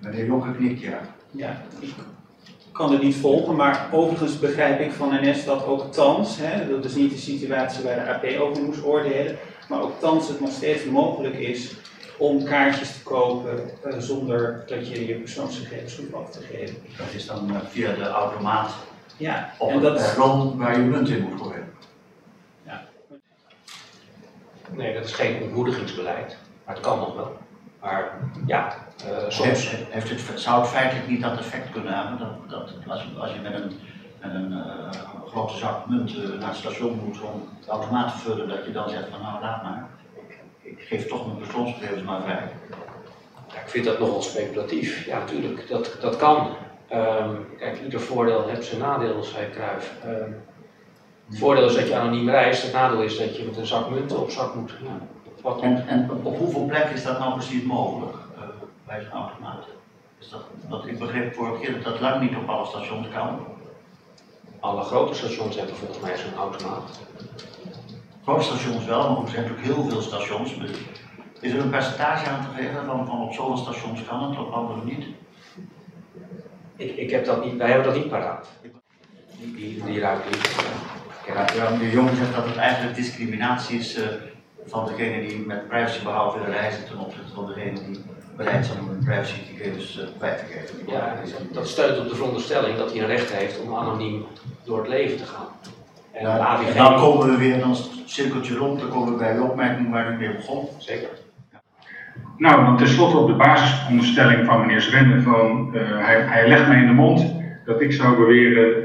Meneer 0.00 0.26
Jonker 0.26 0.52
knikt 0.52 0.80
ja. 0.80 1.00
Ja, 1.30 1.62
ik 1.80 1.92
kan 2.72 2.92
het 2.92 3.02
niet 3.02 3.16
volgen, 3.16 3.56
maar 3.56 3.88
overigens 3.92 4.38
begrijp 4.38 4.80
ik 4.80 4.92
van 4.92 5.18
NS 5.20 5.44
dat 5.44 5.66
ook 5.66 5.92
thans, 5.92 6.36
hè, 6.40 6.68
dat 6.68 6.84
is 6.84 6.94
niet 6.94 7.10
de 7.10 7.18
situatie 7.18 7.84
waar 7.84 7.94
de 7.94 8.12
AP 8.12 8.40
over 8.40 8.62
moest 8.62 8.84
oordelen, 8.84 9.36
maar 9.68 9.82
ook 9.82 10.00
thans 10.00 10.28
het 10.28 10.40
nog 10.40 10.50
steeds 10.50 10.84
mogelijk 10.84 11.34
is 11.34 11.74
om 12.16 12.44
kaartjes 12.44 12.92
te 12.92 13.02
kopen 13.02 13.70
uh, 13.86 13.98
zonder 13.98 14.64
dat 14.66 14.88
je 14.88 15.06
je 15.06 15.14
persoonsgegevens 15.14 15.96
hoeft 15.96 16.14
af 16.14 16.30
te 16.30 16.40
geven. 16.50 16.76
Dat 16.98 17.14
is 17.14 17.26
dan 17.26 17.50
uh, 17.50 17.56
via 17.68 17.94
de 17.94 18.08
automaat 18.08 18.74
ja, 19.16 19.52
op 19.58 19.68
en 19.68 19.74
een 19.74 19.82
dat, 19.82 19.94
perron 19.94 20.58
waar 20.58 20.80
je 20.80 20.84
munt 20.84 21.08
in 21.08 21.22
moet 21.22 21.40
gooien. 21.40 21.72
Nee, 24.76 24.94
dat 24.94 25.04
is 25.04 25.12
geen 25.12 25.42
ontmoedigingsbeleid, 25.42 26.36
maar 26.64 26.74
het 26.74 26.84
kan 26.84 26.98
nog 26.98 27.14
wel. 27.14 27.36
Maar 27.80 28.18
ja, 28.46 28.74
uh, 29.06 29.28
soms. 29.28 29.70
Heeft, 29.70 29.92
heeft 29.92 30.28
het, 30.28 30.40
zou 30.40 30.60
het 30.60 30.70
feitelijk 30.70 31.08
niet 31.08 31.22
dat 31.22 31.38
effect 31.38 31.70
kunnen 31.70 31.94
hebben? 31.94 32.18
Dat, 32.18 32.50
dat 32.50 32.70
als, 32.88 33.02
je, 33.02 33.20
als 33.20 33.32
je 33.32 33.40
met 33.40 33.54
een, 33.54 33.72
met 34.20 34.34
een 34.34 34.52
uh, 34.52 34.90
grote 35.26 35.56
zak 35.56 35.88
munt 35.88 36.16
uh, 36.16 36.38
naar 36.38 36.48
het 36.48 36.56
station 36.56 37.00
moet 37.04 37.20
om 37.20 37.48
de 37.64 37.70
automaat 37.70 38.12
te 38.12 38.18
vullen, 38.18 38.48
dat 38.48 38.64
je 38.64 38.72
dan 38.72 38.88
zegt 38.88 39.08
van 39.10 39.22
nou 39.22 39.40
laat 39.40 39.62
maar, 39.62 39.88
ik, 40.14 40.38
ik 40.62 40.80
geef 40.80 41.06
toch 41.06 41.26
mijn 41.26 41.38
persoonsgegevens 41.38 42.02
maar 42.02 42.22
vrij. 42.22 42.48
Ja, 43.48 43.60
ik 43.60 43.68
vind 43.68 43.84
dat 43.84 43.98
nogal 43.98 44.22
speculatief. 44.22 45.06
Ja, 45.06 45.18
natuurlijk, 45.18 45.68
dat, 45.68 45.96
dat 46.00 46.16
kan. 46.16 46.48
Um, 46.92 47.46
kijk, 47.58 47.80
ieder 47.80 48.00
voordeel 48.00 48.48
heeft 48.48 48.64
zijn 48.64 48.80
nadeel, 48.80 49.22
zei 49.22 49.50
Cruijff. 49.50 49.92
Um, 50.06 50.42
het 51.28 51.38
voordeel 51.38 51.66
is 51.66 51.74
dat 51.74 51.88
je 51.88 51.96
anoniem 51.96 52.28
reist, 52.28 52.62
het 52.62 52.72
nadeel 52.72 53.02
is 53.02 53.18
dat 53.18 53.36
je 53.36 53.44
met 53.44 53.56
een 53.56 53.66
zak 53.66 53.90
munten 53.90 54.20
op 54.20 54.30
zak 54.30 54.54
moet. 54.54 54.74
Ja, 54.82 54.98
wat 55.42 55.60
en, 55.60 55.88
en 55.88 56.10
op 56.22 56.38
hoeveel 56.38 56.64
plekken 56.64 56.94
is 56.94 57.02
dat 57.02 57.18
nou 57.18 57.32
precies 57.32 57.62
mogelijk 57.62 58.16
uh, 58.36 58.42
bij 58.86 59.00
zo'n 59.00 59.20
automaat? 59.20 59.64
Is 60.18 60.28
dat, 60.28 60.44
dat, 60.68 60.86
ik 60.86 60.98
begreep 60.98 61.34
vorige 61.34 61.60
keer 61.60 61.72
dat 61.72 61.84
dat 61.84 62.00
lang 62.00 62.20
niet 62.20 62.36
op 62.36 62.48
alle 62.48 62.66
stations 62.66 63.08
kan. 63.12 63.46
Alle 64.60 64.82
grote 64.82 65.14
stations 65.14 65.56
hebben 65.56 65.76
volgens 65.76 66.00
mij 66.00 66.16
zo'n 66.16 66.38
automaat. 66.38 67.00
Grote 68.22 68.44
stations 68.44 68.84
wel, 68.84 69.10
maar 69.10 69.22
er 69.22 69.28
zijn 69.28 69.42
natuurlijk 69.42 69.66
heel 69.66 69.88
veel 69.88 70.00
stations. 70.00 70.54
Is 71.40 71.52
er 71.52 71.60
een 71.60 71.70
percentage 71.70 72.28
aan 72.28 72.40
te 72.40 72.62
geven 72.62 72.84
van, 72.84 73.06
van 73.06 73.22
op 73.22 73.32
sommige 73.32 73.62
stations 73.62 74.04
kan 74.04 74.22
het, 74.22 74.38
op 74.38 74.52
andere 74.52 74.84
niet? 74.84 75.06
Ik, 76.76 76.96
ik 76.96 77.10
heb 77.10 77.24
dat 77.24 77.44
niet, 77.44 77.56
wij 77.56 77.70
hebben 77.70 77.92
dat 77.92 78.02
niet 78.02 78.08
paraat. 78.08 78.48
Die, 79.36 79.54
die, 79.54 79.84
die 79.84 80.00
ruimte 80.00 80.28
niet. 80.28 80.54
Ja, 81.26 81.70
meneer 81.70 81.92
Jong 81.92 82.10
zegt 82.16 82.34
dat 82.34 82.46
het 82.46 82.56
eigenlijk 82.56 82.96
discriminatie 82.96 83.78
is 83.78 83.98
uh, 83.98 84.04
van 84.66 84.86
degene 84.86 85.26
die 85.26 85.46
met 85.46 85.68
privacybehoud 85.68 86.34
willen 86.34 86.50
reizen 86.50 86.86
ten 86.86 86.98
opzichte 86.98 87.34
van 87.34 87.46
degene 87.46 87.72
die 87.72 88.04
bereid 88.36 88.66
zijn 88.66 88.80
om 88.80 88.88
hun 88.88 89.04
privacygegevens 89.04 89.98
uh, 89.98 90.04
kwijt 90.18 90.38
te 90.38 90.44
geven. 90.44 90.92
Ja, 90.92 91.16
dat 91.52 91.68
steunt 91.68 91.98
op 91.98 92.08
de 92.08 92.14
veronderstelling 92.14 92.76
dat 92.76 92.92
hij 92.92 93.00
een 93.00 93.06
recht 93.06 93.32
heeft 93.32 93.60
om 93.60 93.74
anoniem 93.74 94.24
door 94.64 94.78
het 94.78 94.88
leven 94.88 95.16
te 95.16 95.24
gaan. 95.24 95.46
En 96.12 96.24
de 96.24 96.28
Ja, 96.28 96.38
AVG... 96.38 96.68
en 96.68 96.76
dan 96.76 96.96
komen 96.96 97.26
we 97.30 97.36
weer, 97.36 97.58
dan 97.58 97.70
het 97.70 97.88
cirkeltje 98.04 98.56
rond, 98.56 98.80
dan 98.80 98.88
komen 98.88 99.12
we 99.12 99.18
bij 99.18 99.34
de 99.34 99.42
opmerking 99.42 99.90
waar 99.90 100.12
u 100.12 100.16
mee 100.16 100.34
begon. 100.34 100.68
Zeker. 100.78 101.08
Nou, 102.36 102.64
dan 102.64 102.76
tenslotte 102.76 103.16
op 103.16 103.26
de 103.26 103.34
basisonderstelling 103.34 104.46
van 104.46 104.60
meneer 104.60 104.80
Zwende 104.80 105.22
van, 105.22 105.74
eh, 105.74 105.80
hij, 106.06 106.20
hij 106.20 106.48
legt 106.48 106.68
mij 106.68 106.80
in 106.80 106.86
de 106.86 106.92
mond 106.92 107.34
dat 107.64 107.80
ik 107.80 107.92
zou 107.92 108.16
beweren 108.16 108.76
eh, 108.76 108.83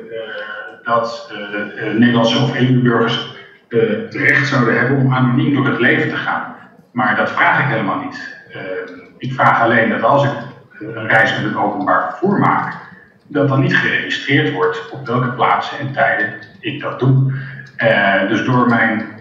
dat 0.83 1.31
eh, 1.31 1.87
eh, 1.87 1.97
Nederlandse 1.97 2.43
of 2.43 2.55
EU-burgers 2.55 3.35
eh, 3.69 3.79
het 3.79 4.15
recht 4.15 4.47
zouden 4.47 4.79
hebben 4.79 4.97
om 4.97 5.13
anoniem 5.13 5.55
door 5.55 5.67
het 5.67 5.79
leven 5.79 6.09
te 6.09 6.15
gaan. 6.15 6.55
Maar 6.91 7.15
dat 7.15 7.31
vraag 7.31 7.59
ik 7.59 7.65
helemaal 7.65 7.99
niet. 7.99 8.37
Ik 9.17 9.33
vraag 9.33 9.61
alleen 9.61 9.89
dat 9.89 10.03
als 10.03 10.23
ik 10.23 10.31
een 10.79 11.07
reis 11.07 11.35
met 11.35 11.43
het 11.43 11.55
openbaar 11.55 12.09
vervoer 12.09 12.39
maak, 12.39 12.73
dat 13.27 13.47
dan 13.47 13.61
niet 13.61 13.75
geregistreerd 13.75 14.51
wordt 14.51 14.89
op 14.91 15.07
welke 15.07 15.27
plaatsen 15.27 15.79
en 15.79 15.93
tijden 15.93 16.33
ik 16.59 16.81
dat 16.81 16.99
doe. 16.99 17.33
Dus 18.27 18.45
door 18.45 18.67
mijn 18.67 19.19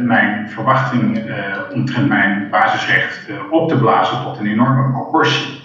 mijn 0.00 0.50
verwachting 0.50 1.28
eh, 1.28 1.56
omtrent 1.72 2.08
mijn 2.08 2.48
basisrecht 2.50 3.20
op 3.50 3.68
te 3.68 3.76
blazen 3.76 4.22
tot 4.22 4.38
een 4.38 4.46
enorme 4.46 4.90
proportie, 4.90 5.62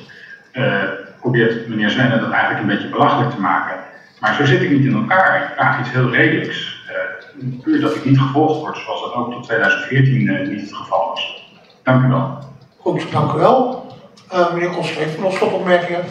probeert 1.19 1.67
meneer 1.67 1.89
Zwenne 1.89 2.19
dat 2.19 2.31
eigenlijk 2.31 2.61
een 2.61 2.75
beetje 2.75 2.89
belachelijk 2.89 3.31
te 3.31 3.39
maken. 3.39 3.75
Maar 4.21 4.35
zo 4.35 4.45
zit 4.45 4.61
ik 4.61 4.69
niet 4.69 4.85
in 4.85 4.93
elkaar. 4.93 5.43
Ik 5.43 5.53
vraag 5.55 5.79
iets 5.79 5.91
heel 5.91 6.09
redelijks. 6.09 6.83
Eh, 6.87 7.47
puur 7.63 7.81
dat 7.81 7.95
ik 7.95 8.05
niet 8.05 8.19
gevolgd 8.19 8.59
word, 8.59 8.77
zoals 8.77 9.01
dat 9.01 9.13
ook 9.13 9.31
tot 9.31 9.43
2014 9.43 10.29
eh, 10.29 10.47
niet 10.47 10.61
het 10.61 10.73
geval 10.73 11.07
was. 11.07 11.51
Dank 11.83 12.05
u 12.05 12.07
wel. 12.07 12.39
Goed, 12.77 13.11
dank 13.11 13.33
u 13.33 13.37
wel. 13.37 13.85
Eh, 14.29 14.53
meneer 14.53 14.69
Koster, 14.69 14.97
heeft 14.97 15.17
u 15.17 15.21
nog 15.21 15.33
slotopmerkingen? 15.33 16.03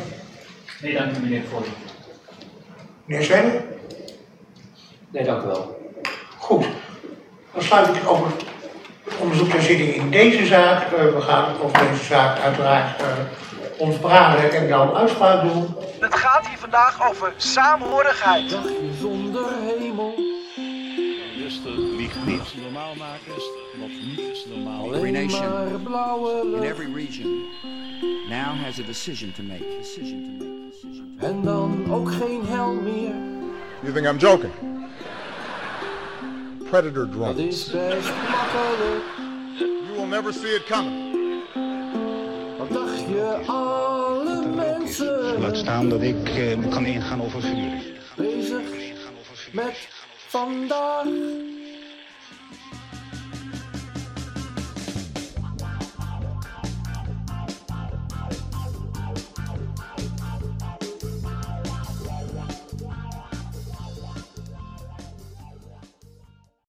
Nee, 0.83 0.93
dank 0.93 1.17
u 1.17 1.21
meneer 1.21 1.43
voorzitter. 1.51 1.83
Meneer 3.05 3.25
Zwenne? 3.25 3.61
Nee, 5.11 5.25
dank 5.25 5.43
u 5.43 5.47
wel. 5.47 5.93
Goed. 6.39 6.67
Dan 7.53 7.63
sluit 7.63 7.97
ik 7.97 8.11
over 8.11 8.27
het 9.05 9.17
onderzoek 9.19 9.49
ter 9.49 9.63
zitting 9.63 9.95
in 9.95 10.11
deze 10.11 10.47
zaak. 10.47 10.83
Eh, 10.83 11.05
we 11.05 11.21
gaan 11.21 11.45
over 11.63 11.79
deze 11.79 12.05
zaak 12.05 12.39
uiteraard 12.39 13.03
ons 13.81 13.99
beraden 14.01 14.53
en 14.53 14.69
dan 14.69 14.95
uitspraak 14.95 15.43
doen. 15.43 15.75
Het 16.01 16.15
gaat 16.15 16.47
hier 16.47 16.59
vandaag 16.59 17.09
over 17.11 17.33
saamhorigheid. 17.37 18.51
Dagje 18.51 18.91
zonder 19.01 19.47
hemel. 19.79 20.15
Rustig, 21.39 21.77
liegt 21.77 22.27
niet. 22.27 22.55
Normaal 22.63 22.95
maken 22.95 23.37
is 23.37 23.51
wat 23.79 23.89
niet 23.89 24.19
is 24.19 24.47
normaal. 24.55 24.83
Alleen 24.83 24.95
Every 24.95 25.27
nation 25.27 26.55
in 26.55 26.63
every 26.63 26.93
region 26.95 27.45
now 28.29 28.55
has 28.65 28.79
a 28.79 28.83
decision 28.87 29.33
to 29.33 29.43
make. 29.43 29.65
Decision 29.81 30.37
to 30.39 30.45
make. 30.45 30.71
Decision 30.71 31.17
to 31.19 31.27
En 31.27 31.43
dan 31.43 31.93
ook 31.93 32.13
geen 32.13 32.43
hel 32.47 32.73
meer. 32.73 33.15
You 33.81 33.93
think 33.93 34.07
I'm 34.07 34.19
joking? 34.19 34.53
Predator 36.71 37.07
Dat 37.07 37.13
drones. 37.13 37.39
is 37.39 37.71
best 37.71 38.09
makkelijk. 38.29 39.05
You 39.59 39.97
will 39.97 40.07
never 40.07 40.33
see 40.33 40.55
it 40.55 40.65
coming. 40.67 41.20
Je 43.11 43.43
alle 43.47 44.47
mensen 44.47 45.41
Laat 45.41 45.57
staan 45.57 45.89
dat 45.89 46.03
ik 46.03 46.29
eh, 46.29 46.69
kan 46.71 46.87
ingaan 46.87 47.23
over 47.23 47.41
vuur. 47.41 47.83
bezig 48.17 48.63
met 49.53 49.89
vandaag? 50.29 51.07